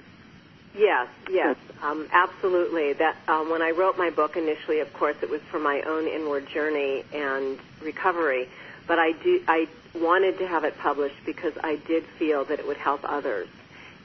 [0.76, 2.92] Yes, yes, um, absolutely.
[2.92, 6.06] That um, when I wrote my book initially, of course, it was for my own
[6.06, 8.48] inward journey and recovery.
[8.86, 12.66] But I do, I wanted to have it published because I did feel that it
[12.66, 13.48] would help others.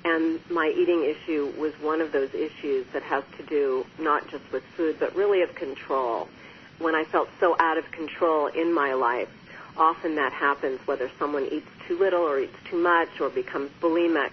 [0.06, 4.50] And my eating issue was one of those issues that has to do not just
[4.52, 6.30] with food, but really of control.
[6.82, 9.30] When I felt so out of control in my life,
[9.78, 14.32] often that happens whether someone eats too little or eats too much or becomes bulimic.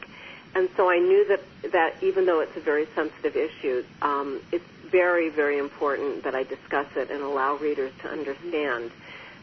[0.54, 4.64] And so I knew that, that even though it's a very sensitive issue, um, it's
[4.86, 8.90] very, very important that I discuss it and allow readers to understand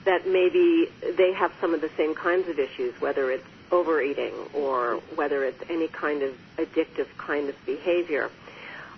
[0.05, 4.95] that maybe they have some of the same kinds of issues, whether it's overeating or
[5.15, 8.29] whether it's any kind of addictive kind of behavior.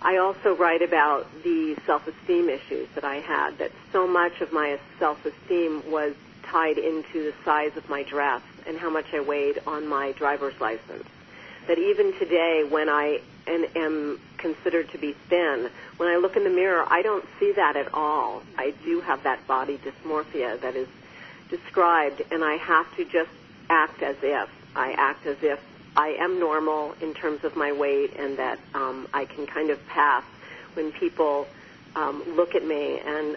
[0.00, 4.78] I also write about the self-esteem issues that I had, that so much of my
[4.98, 9.88] self-esteem was tied into the size of my dress and how much I weighed on
[9.88, 11.04] my driver's license.
[11.66, 16.50] That even today, when I am considered to be thin, when I look in the
[16.50, 18.42] mirror, I don't see that at all.
[18.56, 20.88] I do have that body dysmorphia that is
[21.50, 23.30] described, and I have to just
[23.68, 24.48] act as if.
[24.76, 25.60] I act as if
[25.96, 29.84] I am normal in terms of my weight and that um, I can kind of
[29.88, 30.24] pass
[30.74, 31.46] when people
[31.96, 33.36] um, look at me and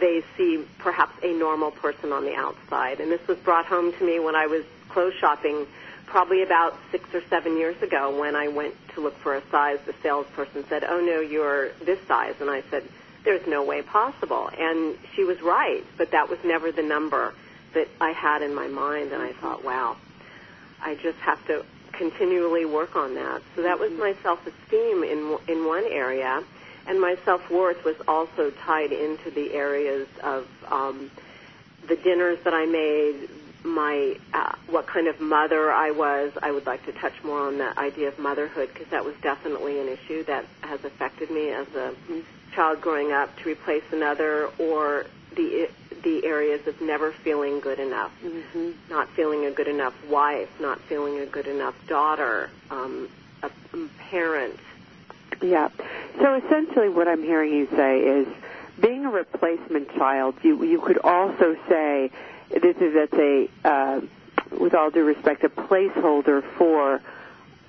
[0.00, 3.00] they see perhaps a normal person on the outside.
[3.00, 5.66] And this was brought home to me when I was clothes shopping
[6.06, 9.78] probably about six or seven years ago when I went to look for a size.
[9.86, 12.34] The salesperson said, oh no, you're this size.
[12.40, 12.84] And I said,
[13.24, 14.50] there's no way possible.
[14.58, 17.34] And she was right, but that was never the number
[17.72, 19.12] that I had in my mind.
[19.12, 19.96] And I thought, wow,
[20.82, 21.64] I just have to
[21.96, 23.42] continually work on that.
[23.54, 26.42] So that was my self-esteem in in one area,
[26.86, 31.10] and my self-worth was also tied into the areas of um,
[31.86, 33.28] the dinners that I made,
[33.64, 36.32] my uh, what kind of mother I was.
[36.42, 39.80] I would like to touch more on the idea of motherhood because that was definitely
[39.80, 41.94] an issue that has affected me as a
[42.54, 43.34] child growing up.
[43.38, 45.68] To replace another or the
[46.04, 48.70] the areas of never feeling good enough, mm-hmm.
[48.88, 53.08] not feeling a good enough wife, not feeling a good enough daughter, um,
[53.42, 54.58] a, a parent.
[55.42, 55.70] Yeah.
[56.20, 58.28] So essentially, what I'm hearing you say is,
[58.80, 62.10] being a replacement child, you you could also say
[62.50, 64.00] this is that's a, uh,
[64.58, 67.00] with all due respect, a placeholder for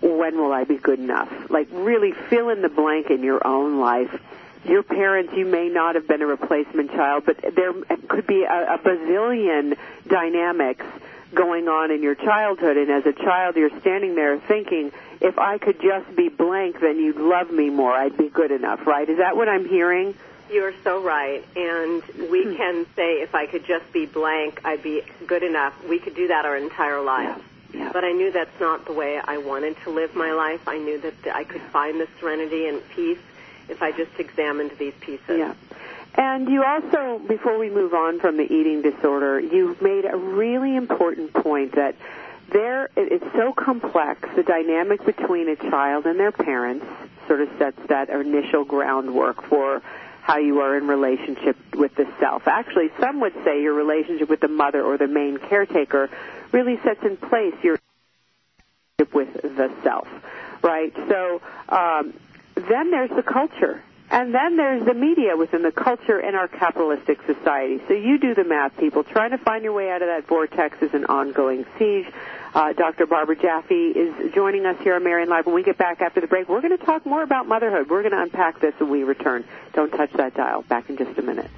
[0.02, 1.32] when will I be good enough?
[1.50, 4.22] Like really fill in the blank in your own life
[4.66, 7.74] your parents, you may not have been a replacement child, but there
[8.08, 10.86] could be a, a bazillion dynamics
[11.34, 12.78] going on in your childhood.
[12.78, 16.98] And as a child, you're standing there thinking, if I could just be blank, then
[16.98, 17.94] you'd love me more.
[17.94, 19.08] I'd be good enough, right?
[19.10, 20.16] Is that what I'm hearing?
[20.50, 21.44] You're so right.
[21.56, 22.56] And we hmm.
[22.56, 25.74] can say, if I could just be blank, I'd be good enough.
[25.88, 27.38] We could do that our entire life.
[27.38, 27.44] Yeah.
[27.74, 27.92] Yeah.
[27.92, 30.66] But I knew that's not the way I wanted to live my life.
[30.68, 33.18] I knew that I could find the serenity and peace
[33.70, 35.38] if I just examined these pieces.
[35.38, 35.54] Yeah.
[36.18, 40.76] And you also, before we move on from the eating disorder, you've made a really
[40.76, 41.96] important point that
[42.52, 44.30] there it's so complex.
[44.36, 46.86] The dynamic between a child and their parents
[47.28, 49.82] sort of sets that initial groundwork for
[50.22, 52.48] how you are in relationship with the self.
[52.48, 56.10] Actually, some would say your relationship with the mother or the main caretaker
[56.52, 57.78] really sets in place your
[59.00, 60.08] relationship with the self,
[60.64, 60.94] right?
[61.10, 62.14] So um,
[62.56, 63.84] then there's the culture.
[64.10, 67.82] And then there's the media within the culture in our capitalistic society.
[67.88, 69.04] So you do the math, people.
[69.04, 72.06] Trying to find your way out of that vortex is an ongoing siege.
[72.54, 73.08] Uh, Dr.
[73.08, 75.48] Barbara Jaffe is joining us here on Marianne Live.
[75.48, 77.90] When we get back after the break, we're going to talk more about motherhood.
[77.90, 79.44] We're going to unpack this when we return.
[79.74, 80.62] Don't touch that dial.
[80.62, 81.50] Back in just a minute.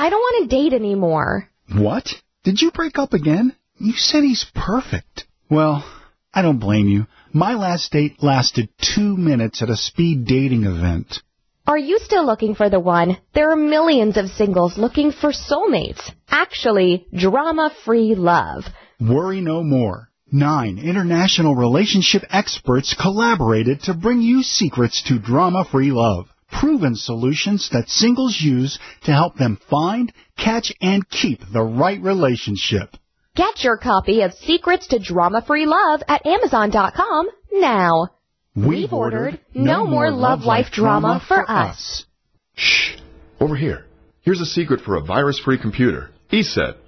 [0.00, 1.50] I don't want to date anymore.
[1.74, 2.06] What?
[2.44, 3.56] Did you break up again?
[3.78, 5.24] You said he's perfect.
[5.50, 5.84] Well,
[6.32, 7.08] I don't blame you.
[7.32, 11.18] My last date lasted two minutes at a speed dating event.
[11.66, 13.18] Are you still looking for the one?
[13.34, 16.08] There are millions of singles looking for soulmates.
[16.28, 18.66] Actually, drama-free love.
[19.00, 20.10] Worry no more.
[20.30, 27.88] Nine international relationship experts collaborated to bring you secrets to drama-free love proven solutions that
[27.88, 32.96] singles use to help them find, catch, and keep the right relationship.
[33.34, 38.08] Get your copy of Secrets to Drama-Free Love at Amazon.com now.
[38.56, 42.04] We've ordered No More Love Life Drama for Us.
[42.54, 42.96] Shh.
[43.38, 43.84] Over here.
[44.22, 46.10] Here's a secret for a virus-free computer.
[46.32, 46.76] ESET.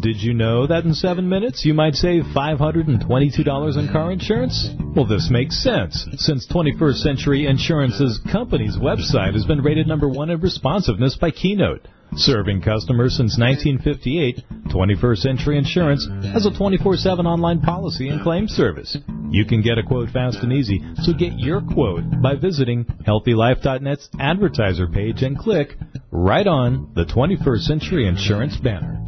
[0.00, 4.70] Did you know that in seven minutes you might save $522 in car insurance?
[4.96, 10.30] Well, this makes sense, since 21st Century Insurance's company's website has been rated number one
[10.30, 11.86] in responsiveness by Keynote.
[12.16, 14.42] Serving customers since 1958,
[14.74, 18.96] 21st Century Insurance has a 24-7 online policy and claim service.
[19.28, 24.08] You can get a quote fast and easy, so get your quote by visiting HealthyLife.net's
[24.18, 25.76] advertiser page and click
[26.10, 28.98] right on the 21st Century Insurance banner.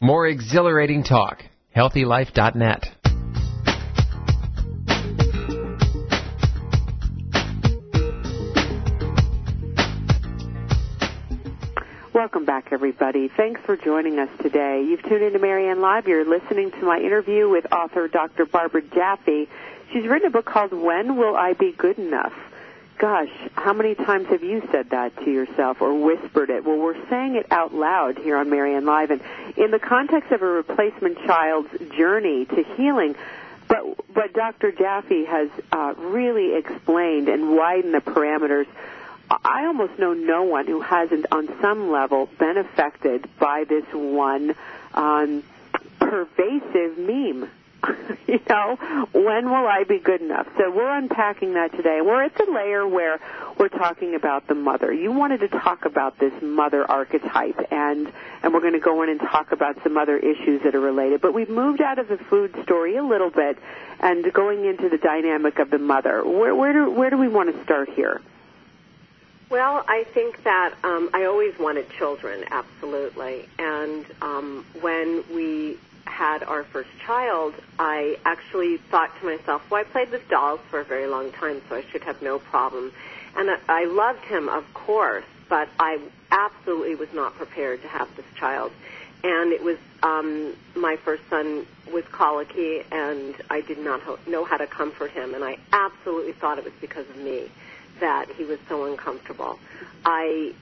[0.00, 1.42] More exhilarating talk.
[1.74, 2.84] HealthyLife.net.
[12.12, 13.28] Welcome back, everybody.
[13.34, 14.84] Thanks for joining us today.
[14.86, 16.06] You've tuned into Marianne Live.
[16.06, 18.44] You're listening to my interview with author Dr.
[18.44, 19.48] Barbara Jaffe.
[19.92, 22.34] She's written a book called When Will I Be Good Enough?
[22.98, 23.28] Gosh,
[23.66, 26.64] how many times have you said that to yourself or whispered it?
[26.64, 29.20] Well, we're saying it out loud here on Marianne Live, and
[29.56, 33.16] in the context of a replacement child's journey to healing,
[33.66, 33.82] but
[34.14, 34.70] but Dr.
[34.70, 38.68] Jaffe has uh, really explained and widened the parameters.
[39.28, 44.54] I almost know no one who hasn't, on some level, been affected by this one
[44.94, 45.42] um,
[45.98, 47.50] pervasive meme
[48.26, 48.76] you know,
[49.12, 50.46] when will I be good enough?
[50.56, 52.00] So we're unpacking that today.
[52.02, 53.20] We're at the layer where
[53.58, 54.92] we're talking about the mother.
[54.92, 58.12] You wanted to talk about this mother archetype, and
[58.42, 61.20] and we're going to go in and talk about some other issues that are related.
[61.20, 63.58] But we've moved out of the food story a little bit,
[64.00, 66.24] and going into the dynamic of the mother.
[66.24, 68.20] Where where do where do we want to start here?
[69.48, 73.48] Well, I think that um, I always wanted children, absolutely.
[73.60, 79.84] And um, when we had our first child, I actually thought to myself, well, I
[79.84, 82.92] played with dolls for a very long time, so I should have no problem.
[83.36, 85.98] And I loved him, of course, but I
[86.30, 88.72] absolutely was not prepared to have this child.
[89.22, 94.44] And it was um, my first son was colicky, and I did not ho- know
[94.44, 97.50] how to comfort him, and I absolutely thought it was because of me
[98.00, 99.58] that he was so uncomfortable.
[100.04, 100.52] I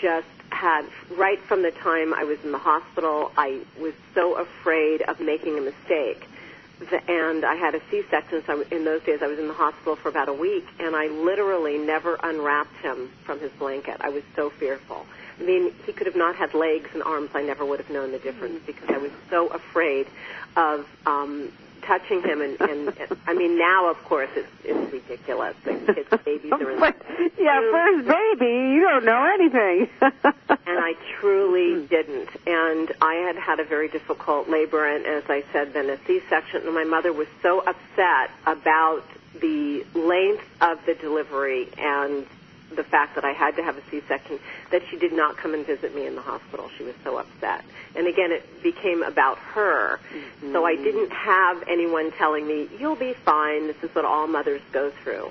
[0.00, 0.84] just had
[1.16, 5.58] right from the time I was in the hospital, I was so afraid of making
[5.58, 6.26] a mistake.
[7.08, 10.08] And I had a C-section, so in those days I was in the hospital for
[10.08, 13.96] about a week, and I literally never unwrapped him from his blanket.
[14.00, 15.04] I was so fearful.
[15.40, 17.30] I mean, he could have not had legs and arms.
[17.34, 20.06] I never would have known the difference because I was so afraid
[20.56, 25.56] of um, touching him, and, and, and I mean now, of course, it's it's ridiculous.
[25.64, 26.78] Like kids, babies are in.
[27.38, 29.88] Yeah, first baby, you don't know anything.
[30.00, 35.44] and I truly didn't, and I had had a very difficult labor, and as I
[35.52, 39.04] said, then a C-section, and my mother was so upset about
[39.40, 42.26] the length of the delivery and
[42.74, 44.38] the fact that I had to have a C-section
[44.70, 46.70] that she did not come and visit me in the hospital.
[46.76, 47.64] She was so upset.
[47.96, 49.98] And again, it became about her.
[49.98, 50.52] Mm-hmm.
[50.52, 53.66] So I didn't have anyone telling me, you'll be fine.
[53.66, 55.30] This is what all mothers go through.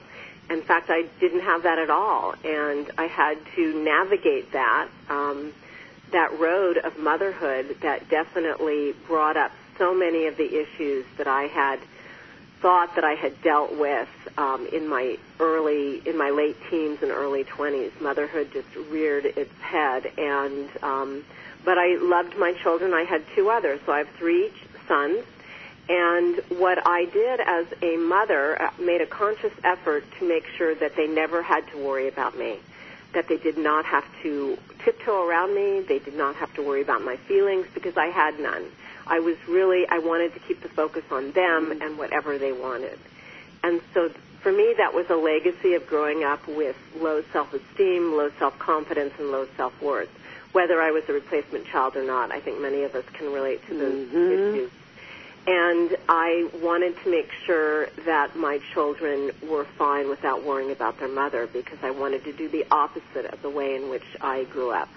[0.49, 2.33] In fact, I didn't have that at all.
[2.43, 5.53] And I had to navigate that, um,
[6.11, 11.43] that road of motherhood that definitely brought up so many of the issues that I
[11.43, 11.79] had–
[12.61, 17.11] thought that I had dealt with um, in my early, in my late teens and
[17.11, 17.99] early 20s.
[18.01, 21.23] Motherhood just reared its head, and um,
[21.63, 22.93] but I loved my children.
[22.93, 24.51] I had two others, so I have three
[24.87, 25.23] sons.
[25.89, 30.75] And what I did as a mother uh, made a conscious effort to make sure
[30.75, 32.59] that they never had to worry about me,
[33.13, 36.81] that they did not have to tiptoe around me, they did not have to worry
[36.81, 38.65] about my feelings because I had none.
[39.09, 42.99] I was really, I wanted to keep the focus on them and whatever they wanted.
[43.63, 44.09] And so
[44.41, 49.31] for me, that was a legacy of growing up with low self-esteem, low self-confidence, and
[49.31, 50.09] low self-worth.
[50.53, 53.65] Whether I was a replacement child or not, I think many of us can relate
[53.67, 54.55] to those mm-hmm.
[54.55, 54.71] issues.
[55.47, 61.07] And I wanted to make sure that my children were fine without worrying about their
[61.07, 64.71] mother because I wanted to do the opposite of the way in which I grew
[64.71, 64.89] up.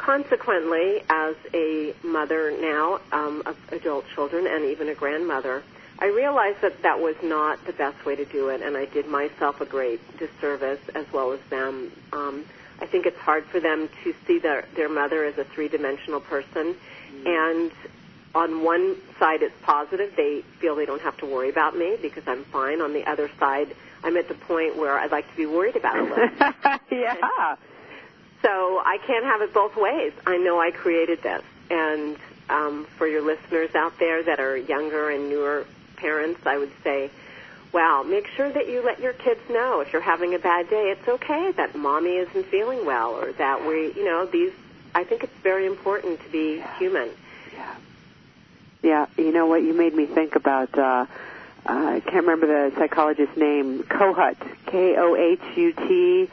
[0.00, 5.62] Consequently, as a mother now um, of adult children and even a grandmother,
[5.98, 9.06] I realized that that was not the best way to do it, and I did
[9.06, 11.92] myself a great disservice as well as them.
[12.14, 12.46] Um,
[12.80, 16.76] I think it's hard for them to see their, their mother as a three-dimensional person,
[17.26, 17.70] And
[18.34, 20.14] on one side it's positive.
[20.16, 22.80] They feel they don't have to worry about me because I'm fine.
[22.80, 23.68] On the other side,
[24.02, 26.28] I'm at the point where I'd like to be worried about a little.
[26.90, 27.56] yeah.
[28.42, 30.12] So I can't have it both ways.
[30.26, 31.42] I know I created this.
[31.70, 32.16] And
[32.48, 35.66] um, for your listeners out there that are younger and newer
[35.96, 37.10] parents, I would say,
[37.72, 40.90] wow, make sure that you let your kids know if you're having a bad day,
[40.90, 44.52] it's okay that mommy isn't feeling well or that we, you know, these,
[44.94, 47.10] I think it's very important to be human.
[47.52, 47.74] Yeah.
[48.82, 49.62] Yeah, you know what?
[49.62, 51.06] You made me think about, uh, uh,
[51.66, 54.36] I can't remember the psychologist's name, Kohut,
[54.66, 56.30] K-O-H-U-T.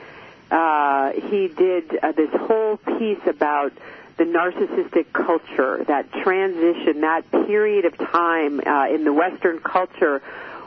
[0.49, 3.73] Uh, he did uh, this whole piece about
[4.17, 10.21] the narcissistic culture, that transition, that period of time uh, in the Western culture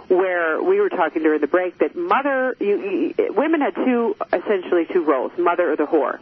[0.08, 4.84] where we were talking during the break that mother, you, you, women had two, essentially
[4.92, 6.18] two roles, mother or the whore.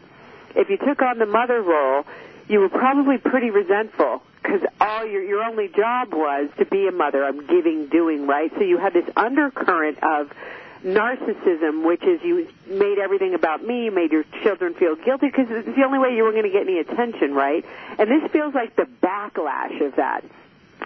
[0.55, 2.05] If you took on the mother role,
[2.49, 6.93] you were probably pretty resentful because all your your only job was to be a
[6.93, 7.25] mother.
[7.25, 8.51] I'm giving, doing, right?
[8.57, 10.31] So you had this undercurrent of
[10.85, 15.47] narcissism, which is you made everything about me, you made your children feel guilty because
[15.51, 17.65] it's the only way you were going to get any attention, right?
[17.99, 20.25] And this feels like the backlash of that.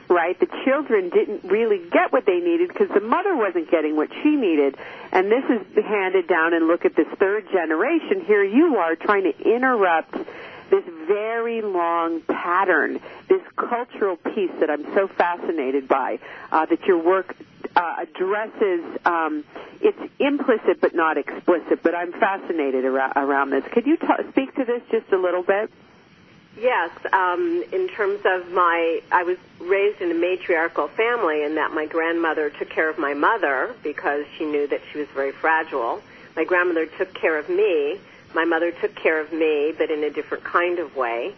[0.08, 0.38] Right?
[0.38, 4.30] The children didn't really get what they needed because the mother wasn't getting what she
[4.36, 4.76] needed.
[5.10, 8.24] And this is handed down and look at this third generation.
[8.24, 10.12] Here you are trying to interrupt
[10.70, 16.18] this very long pattern, this cultural piece that I'm so fascinated by,
[16.50, 17.36] uh, that your work
[17.76, 18.84] uh, addresses.
[19.04, 19.44] Um,
[19.80, 23.64] it's implicit but not explicit, but I'm fascinated around, around this.
[23.72, 25.70] Could you t- speak to this just a little bit?
[26.58, 31.72] Yes, um, in terms of my, I was raised in a matriarchal family and that
[31.72, 36.02] my grandmother took care of my mother because she knew that she was very fragile.
[36.36, 37.98] My grandmother took care of me
[38.34, 41.34] my mother took care of me, but in a different kind of way.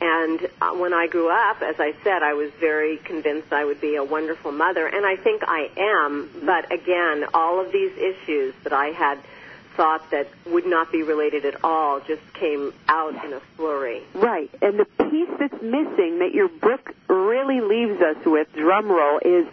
[0.00, 3.80] And uh, when I grew up, as I said, I was very convinced I would
[3.80, 6.30] be a wonderful mother, and I think I am.
[6.44, 9.18] But again, all of these issues that I had
[9.76, 14.02] thought that would not be related at all just came out in a flurry.
[14.14, 14.50] Right.
[14.62, 19.46] And the piece that's missing that your book really leaves us with, drum roll, is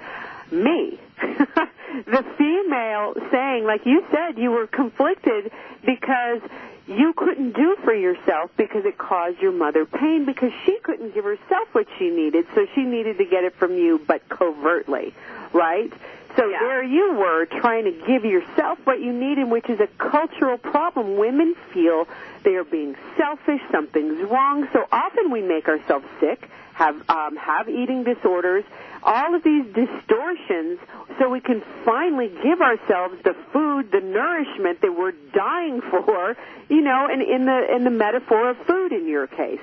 [0.51, 0.99] me.
[1.21, 5.51] the female saying, like you said, you were conflicted
[5.85, 6.41] because
[6.87, 11.23] you couldn't do for yourself because it caused your mother pain because she couldn't give
[11.23, 15.13] herself what she needed, so she needed to get it from you, but covertly,
[15.53, 15.91] right?
[16.35, 16.59] So yeah.
[16.59, 21.17] there you were trying to give yourself what you needed, which is a cultural problem.
[21.17, 22.07] Women feel
[22.43, 27.69] they are being selfish, something's wrong, so often we make ourselves sick, have um, have
[27.69, 28.63] eating disorders,
[29.03, 30.79] all of these distortions
[31.19, 36.35] so we can finally give ourselves the food, the nourishment that we're dying for,
[36.69, 39.59] you know, and in the in the metaphor of food in your case.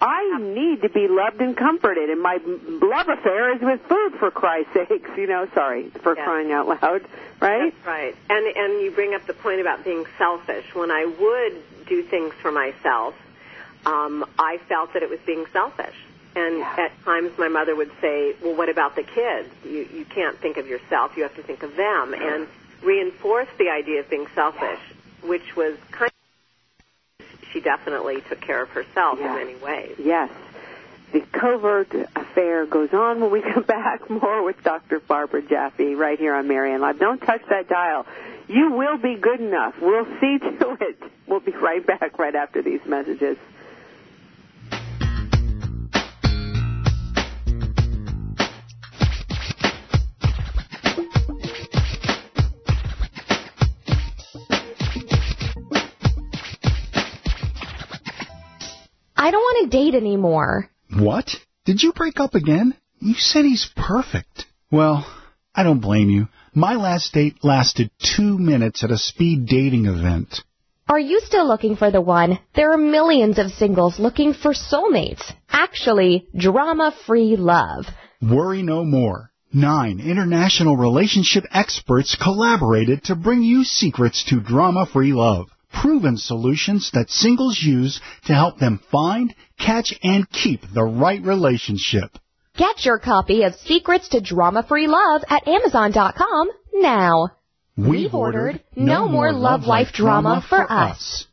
[0.00, 4.32] I need to be loved and comforted, and my love affair is with food, for
[4.32, 5.10] Christ's sakes.
[5.16, 6.24] You know, sorry for yes.
[6.24, 7.02] crying out loud,
[7.40, 7.72] right?
[7.72, 8.16] That's right.
[8.28, 10.74] And and you bring up the point about being selfish.
[10.74, 13.14] When I would do things for myself,
[13.86, 15.94] um, I felt that it was being selfish.
[16.34, 16.76] And yeah.
[16.78, 19.48] at times my mother would say, well, what about the kids?
[19.64, 22.14] You, you can't think of yourself, you have to think of them.
[22.14, 22.48] And
[22.82, 24.80] reinforce the idea of being selfish,
[25.22, 26.10] which was kind
[27.20, 29.96] of, she definitely took care of herself in many ways.
[29.98, 30.30] Yes.
[31.12, 34.08] The covert affair goes on when we come back.
[34.08, 35.00] More with Dr.
[35.00, 36.98] Barbara Jaffe right here on Marianne Live.
[36.98, 38.06] Don't touch that dial.
[38.48, 39.74] You will be good enough.
[39.80, 40.98] We'll see to it.
[41.26, 43.36] We'll be right back right after these messages.
[59.72, 60.70] Date anymore.
[60.94, 61.30] What?
[61.64, 62.76] Did you break up again?
[63.00, 64.44] You said he's perfect.
[64.70, 65.04] Well,
[65.54, 66.28] I don't blame you.
[66.54, 70.42] My last date lasted two minutes at a speed dating event.
[70.88, 72.38] Are you still looking for the one?
[72.54, 75.22] There are millions of singles looking for soulmates.
[75.48, 77.86] Actually, drama-free love.
[78.20, 79.30] Worry no more.
[79.54, 87.10] Nine international relationship experts collaborated to bring you secrets to drama-free love proven solutions that
[87.10, 92.10] singles use to help them find, catch, and keep the right relationship.
[92.56, 97.30] Get your copy of Secrets to Drama-Free Love at Amazon.com now.
[97.76, 101.26] We've ordered No More Love Life Drama for Us.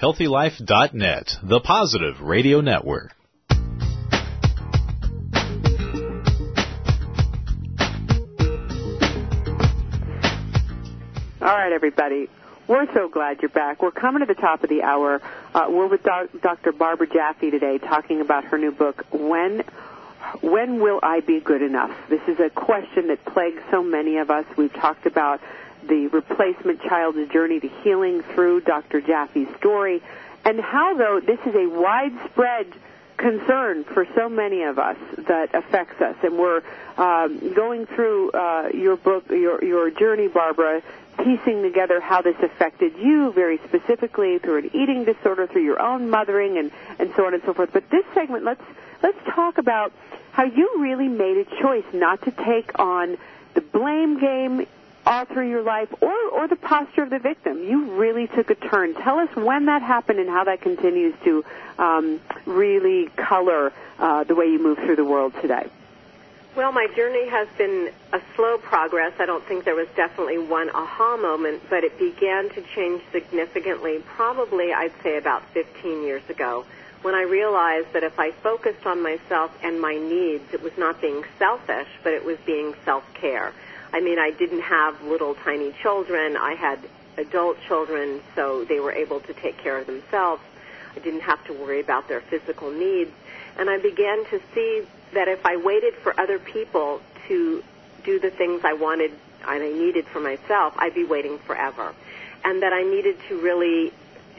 [0.00, 3.12] HealthyLife.net, the positive radio network.
[11.40, 12.28] All right, everybody.
[12.68, 13.82] We're so glad you're back.
[13.82, 15.20] We're coming to the top of the hour.
[15.52, 16.72] Uh, we're with Dr.
[16.72, 19.64] Barbara Jaffe today talking about her new book, When
[20.40, 21.90] when will I be good enough?
[22.08, 24.46] This is a question that plagues so many of us.
[24.56, 25.40] We've talked about
[25.86, 29.00] the replacement child's journey to healing through Dr.
[29.00, 30.02] Jaffe's story,
[30.44, 32.66] and how, though, this is a widespread
[33.16, 36.16] concern for so many of us that affects us.
[36.22, 36.62] And we're
[36.96, 40.82] um, going through uh, your book, your, your journey, Barbara,
[41.18, 46.10] piecing together how this affected you very specifically through an eating disorder, through your own
[46.10, 47.70] mothering, and, and so on and so forth.
[47.72, 48.62] But this segment, let's
[49.02, 49.92] let's talk about
[50.32, 53.18] how you really made a choice not to take on
[53.54, 54.66] the blame game
[55.04, 57.62] all through your life or, or the posture of the victim.
[57.62, 58.94] You really took a turn.
[58.94, 61.44] Tell us when that happened and how that continues to
[61.78, 65.68] um, really color uh, the way you move through the world today.
[66.54, 69.14] Well, my journey has been a slow progress.
[69.18, 74.02] I don't think there was definitely one aha moment, but it began to change significantly,
[74.04, 76.66] probably I'd say about 15 years ago,
[77.00, 81.00] when I realized that if I focused on myself and my needs, it was not
[81.00, 83.54] being selfish, but it was being self-care.
[83.92, 86.36] I mean, I didn't have little tiny children.
[86.36, 86.78] I had
[87.18, 90.42] adult children, so they were able to take care of themselves.
[90.96, 93.10] I didn't have to worry about their physical needs.
[93.58, 97.62] And I began to see that if I waited for other people to
[98.04, 99.12] do the things I wanted
[99.46, 101.94] and I needed for myself, I'd be waiting forever.
[102.44, 103.92] And that I needed to really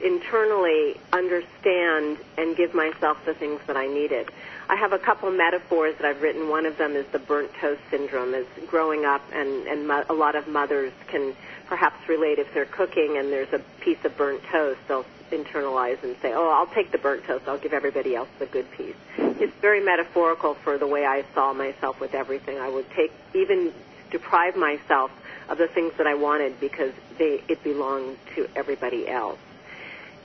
[0.04, 4.30] internally understand and give myself the things that I needed.
[4.74, 6.50] I have a couple metaphors that I've written.
[6.50, 8.34] One of them is the burnt toast syndrome.
[8.34, 11.36] Is growing up, and and mo- a lot of mothers can
[11.68, 16.16] perhaps relate if they're cooking and there's a piece of burnt toast, they'll internalize and
[16.24, 17.48] say, "Oh, I'll take the burnt toast.
[17.48, 21.54] I'll give everybody else the good piece." It's very metaphorical for the way I saw
[21.54, 22.58] myself with everything.
[22.58, 23.72] I would take even
[24.10, 25.12] deprive myself
[25.50, 29.38] of the things that I wanted because they it belonged to everybody else.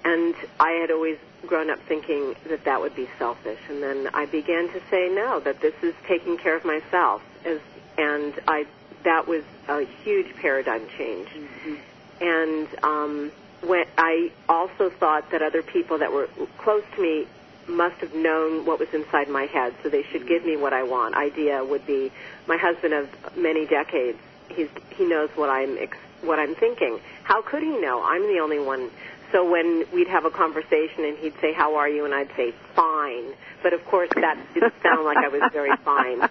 [0.06, 3.60] And I had always grown up thinking that that would be selfish.
[3.68, 7.22] And then I began to say no, that this is taking care of myself.
[7.44, 7.60] As,
[7.96, 8.66] and I,
[9.04, 11.28] that was a huge paradigm change.
[11.28, 11.74] Mm-hmm.
[12.20, 13.32] And um,
[13.62, 16.28] when I also thought that other people that were
[16.58, 17.26] close to me
[17.68, 20.82] must have known what was inside my head, so they should give me what I
[20.82, 21.14] want.
[21.14, 22.10] Idea would be
[22.46, 24.18] my husband of many decades.
[24.48, 26.98] He's he knows what I'm ex- what I'm thinking.
[27.24, 28.02] How could he know?
[28.02, 28.90] I'm the only one
[29.32, 32.52] so when we'd have a conversation and he'd say, "How are you?" and I'd say,
[32.74, 36.28] "Fine," but of course that didn't sound like I was very fine.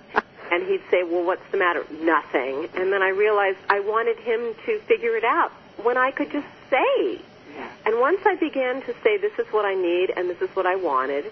[0.51, 2.69] And he'd say, "Well, what's the matter?" Nothing.
[2.75, 5.51] And then I realized I wanted him to figure it out
[5.83, 7.21] when I could just say.
[7.85, 10.65] And once I began to say, "This is what I need and this is what
[10.65, 11.31] I wanted,"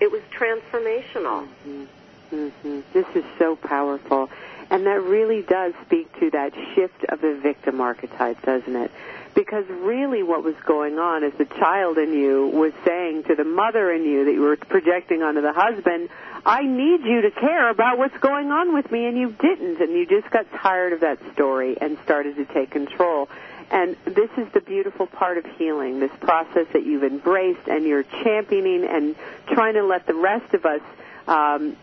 [0.00, 1.46] it was transformational.
[1.66, 1.84] Mm-hmm.
[2.32, 2.80] Mm-hmm.
[2.92, 4.28] This is so powerful.
[4.70, 8.90] And that really does speak to that shift of the victim archetype, doesn't it?
[9.36, 13.44] Because really what was going on is the child in you was saying to the
[13.44, 16.08] mother in you that you were projecting onto the husband,
[16.46, 19.78] I need you to care about what's going on with me, and you didn't.
[19.82, 23.28] And you just got tired of that story and started to take control.
[23.70, 28.04] And this is the beautiful part of healing, this process that you've embraced and you're
[28.04, 29.14] championing and
[29.48, 30.80] trying to let the rest of us
[31.28, 31.76] um,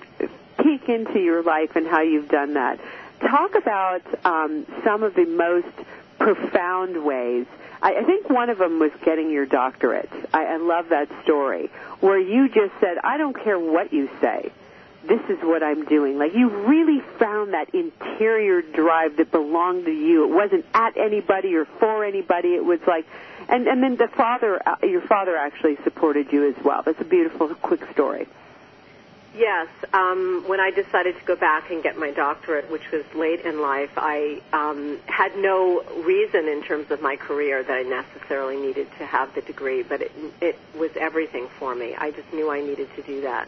[0.58, 2.80] peek into your life and how you've done that.
[3.20, 5.88] Talk about um, some of the most
[6.24, 7.46] profound ways.
[7.82, 10.10] I, I think one of them was getting your doctorate.
[10.34, 11.70] I, I love that story
[12.00, 14.52] where you just said, "I don't care what you say."
[15.06, 16.18] this is what I'm doing.
[16.18, 20.24] Like you really found that interior drive that belonged to you.
[20.24, 22.56] It wasn't at anybody or for anybody.
[22.56, 23.06] It was like,
[23.50, 26.84] and and then the father, uh, your father actually supported you as well.
[26.84, 28.28] That's a beautiful, quick story.
[29.36, 33.42] Yes, um, when I decided to go back and get my doctorate, which was late
[33.42, 38.58] in life, I um, had no reason in terms of my career that I necessarily
[38.58, 41.96] needed to have the degree, but it, it was everything for me.
[41.96, 43.48] I just knew I needed to do that.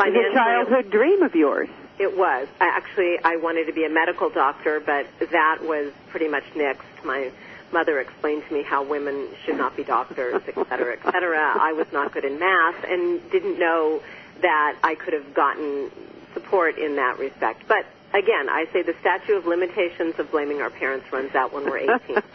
[0.00, 1.68] It's a childhood dream of yours.
[1.98, 2.48] It was.
[2.60, 7.04] I actually, I wanted to be a medical doctor, but that was pretty much nixed.
[7.04, 7.30] My
[7.72, 11.56] mother explained to me how women should not be doctors, et cetera, et cetera.
[11.58, 14.02] I was not good in math and didn't know
[14.42, 15.90] that I could have gotten
[16.34, 17.64] support in that respect.
[17.68, 21.64] But again, I say the statute of limitations of blaming our parents runs out when
[21.64, 22.22] we're 18.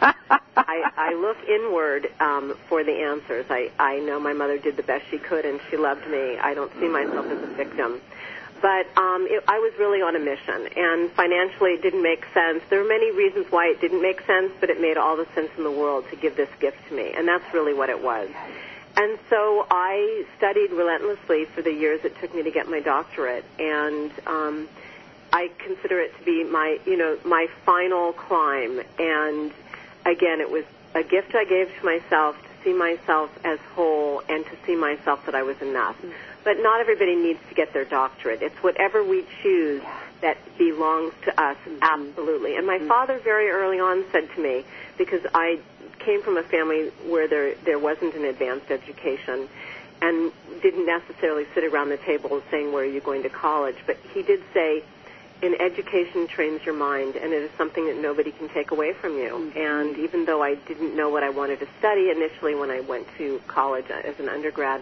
[0.56, 3.46] I, I look inward um, for the answers.
[3.48, 6.36] I, I know my mother did the best she could and she loved me.
[6.38, 8.00] I don't see myself as a victim.
[8.60, 12.60] But um, it, I was really on a mission, and financially it didn't make sense.
[12.68, 15.50] There were many reasons why it didn't make sense, but it made all the sense
[15.56, 18.28] in the world to give this gift to me, and that's really what it was.
[19.00, 23.44] And so I studied relentlessly for the years it took me to get my doctorate,
[23.56, 24.68] and um,
[25.32, 28.80] I consider it to be my, you know, my final climb.
[28.98, 29.52] And
[30.04, 30.64] again, it was
[30.96, 35.24] a gift I gave to myself to see myself as whole and to see myself
[35.26, 35.96] that I was enough.
[35.98, 36.10] Mm-hmm.
[36.42, 38.42] But not everybody needs to get their doctorate.
[38.42, 39.82] It's whatever we choose
[40.22, 41.78] that belongs to us, mm-hmm.
[41.82, 42.56] absolutely.
[42.56, 42.88] And my mm-hmm.
[42.88, 44.64] father very early on said to me,
[44.96, 45.60] because I
[46.08, 49.46] came from a family where there there wasn't an advanced education
[50.00, 50.32] and
[50.62, 54.22] didn't necessarily sit around the table saying where are you going to college but he
[54.22, 54.82] did say
[55.42, 59.18] in education trains your mind and it is something that nobody can take away from
[59.18, 59.58] you mm-hmm.
[59.58, 63.06] and even though I didn't know what I wanted to study initially when I went
[63.18, 64.80] to college as an undergrad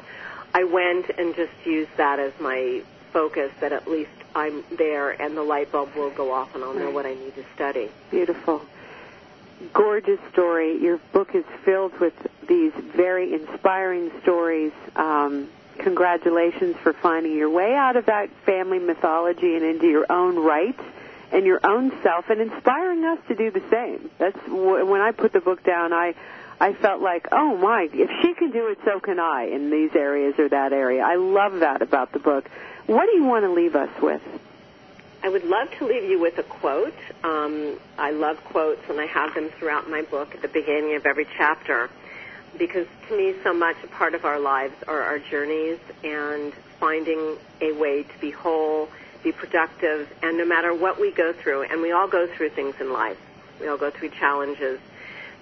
[0.54, 5.36] I went and just used that as my focus that at least I'm there and
[5.36, 7.90] the light bulb will go off and I'll know what I need to study.
[8.10, 8.62] Beautiful
[9.72, 10.80] gorgeous story.
[10.82, 12.14] Your book is filled with
[12.46, 14.72] these very inspiring stories.
[14.94, 15.48] Um,
[15.78, 20.78] congratulations for finding your way out of that family mythology and into your own right
[21.32, 24.10] and your own self and inspiring us to do the same.
[24.18, 26.14] That's when I put the book down, I
[26.58, 29.94] I felt like, "Oh my, if she can do it, so can I" in these
[29.94, 31.02] areas or that area.
[31.02, 32.48] I love that about the book.
[32.86, 34.22] What do you want to leave us with?
[35.26, 36.94] I would love to leave you with a quote.
[37.24, 41.04] Um, I love quotes, and I have them throughout my book at the beginning of
[41.04, 41.90] every chapter
[42.56, 47.38] because to me, so much a part of our lives are our journeys and finding
[47.60, 48.88] a way to be whole,
[49.24, 52.76] be productive, and no matter what we go through, and we all go through things
[52.78, 53.18] in life,
[53.60, 54.78] we all go through challenges,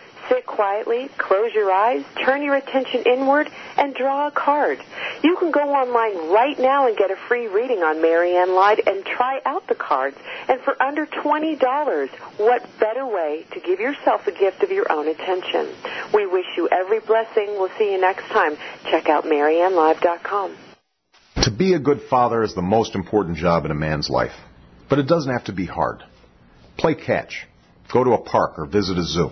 [0.31, 4.79] sit quietly, close your eyes, turn your attention inward, and draw a card.
[5.23, 9.05] You can go online right now and get a free reading on Marianne Live and
[9.05, 10.15] try out the cards.
[10.47, 15.07] And for under $20, what better way to give yourself a gift of your own
[15.07, 15.73] attention?
[16.13, 17.47] We wish you every blessing.
[17.59, 18.55] We'll see you next time.
[18.89, 20.57] Check out MarianneLive.com.
[21.43, 24.35] To be a good father is the most important job in a man's life.
[24.89, 26.03] But it doesn't have to be hard.
[26.77, 27.47] Play catch.
[27.91, 29.31] Go to a park or visit a zoo.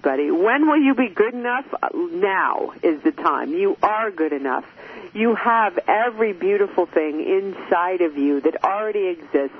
[0.00, 0.30] Everybody.
[0.30, 1.66] When will you be good enough?
[1.82, 3.52] Uh, now is the time.
[3.52, 4.64] You are good enough.
[5.12, 9.56] You have every beautiful thing inside of you that already exists.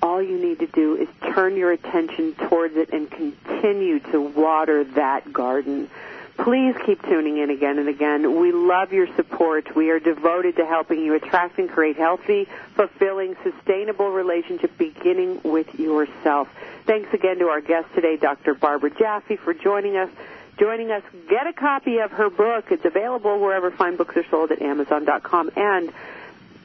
[0.00, 4.84] All you need to do is turn your attention towards it and continue to water
[4.84, 5.90] that garden.
[6.36, 8.40] Please keep tuning in again and again.
[8.40, 9.74] We love your support.
[9.76, 15.78] We are devoted to helping you attract and create healthy, fulfilling, sustainable relationships beginning with
[15.78, 16.48] yourself.
[16.86, 18.54] Thanks again to our guest today, Dr.
[18.54, 20.10] Barbara Jaffe, for joining us.
[20.58, 22.66] Joining us, get a copy of her book.
[22.70, 25.50] It's available wherever fine books are sold at Amazon.com.
[25.56, 25.92] And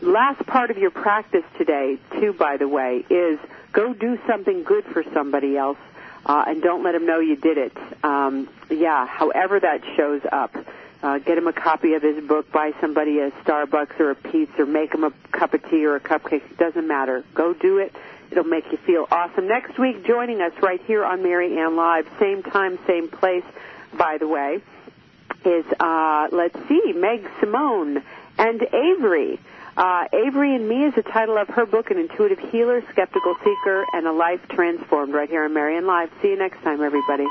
[0.01, 3.39] last part of your practice today, too, by the way, is
[3.71, 5.77] go do something good for somebody else
[6.25, 7.77] uh, and don't let them know you did it.
[8.03, 10.55] Um, yeah, however that shows up.
[11.01, 14.63] Uh, get him a copy of his book, buy somebody a Starbucks or a pizza,
[14.63, 16.43] or make him a cup of tea or a cupcake.
[16.51, 17.23] It doesn't matter.
[17.33, 17.95] Go do it.
[18.31, 19.47] It'll make you feel awesome.
[19.47, 23.45] Next week, joining us right here on Marianne Live, same time, same place,
[23.97, 24.61] by the way,
[25.45, 28.03] is, uh, let's see, Meg Simone
[28.37, 29.39] and Avery.
[29.79, 33.85] Uh, Avery and Me is the title of her book, An Intuitive Healer, Skeptical Seeker,
[33.93, 36.11] and a Life Transformed, right here on Marianne Live.
[36.21, 37.25] See you next time, everybody.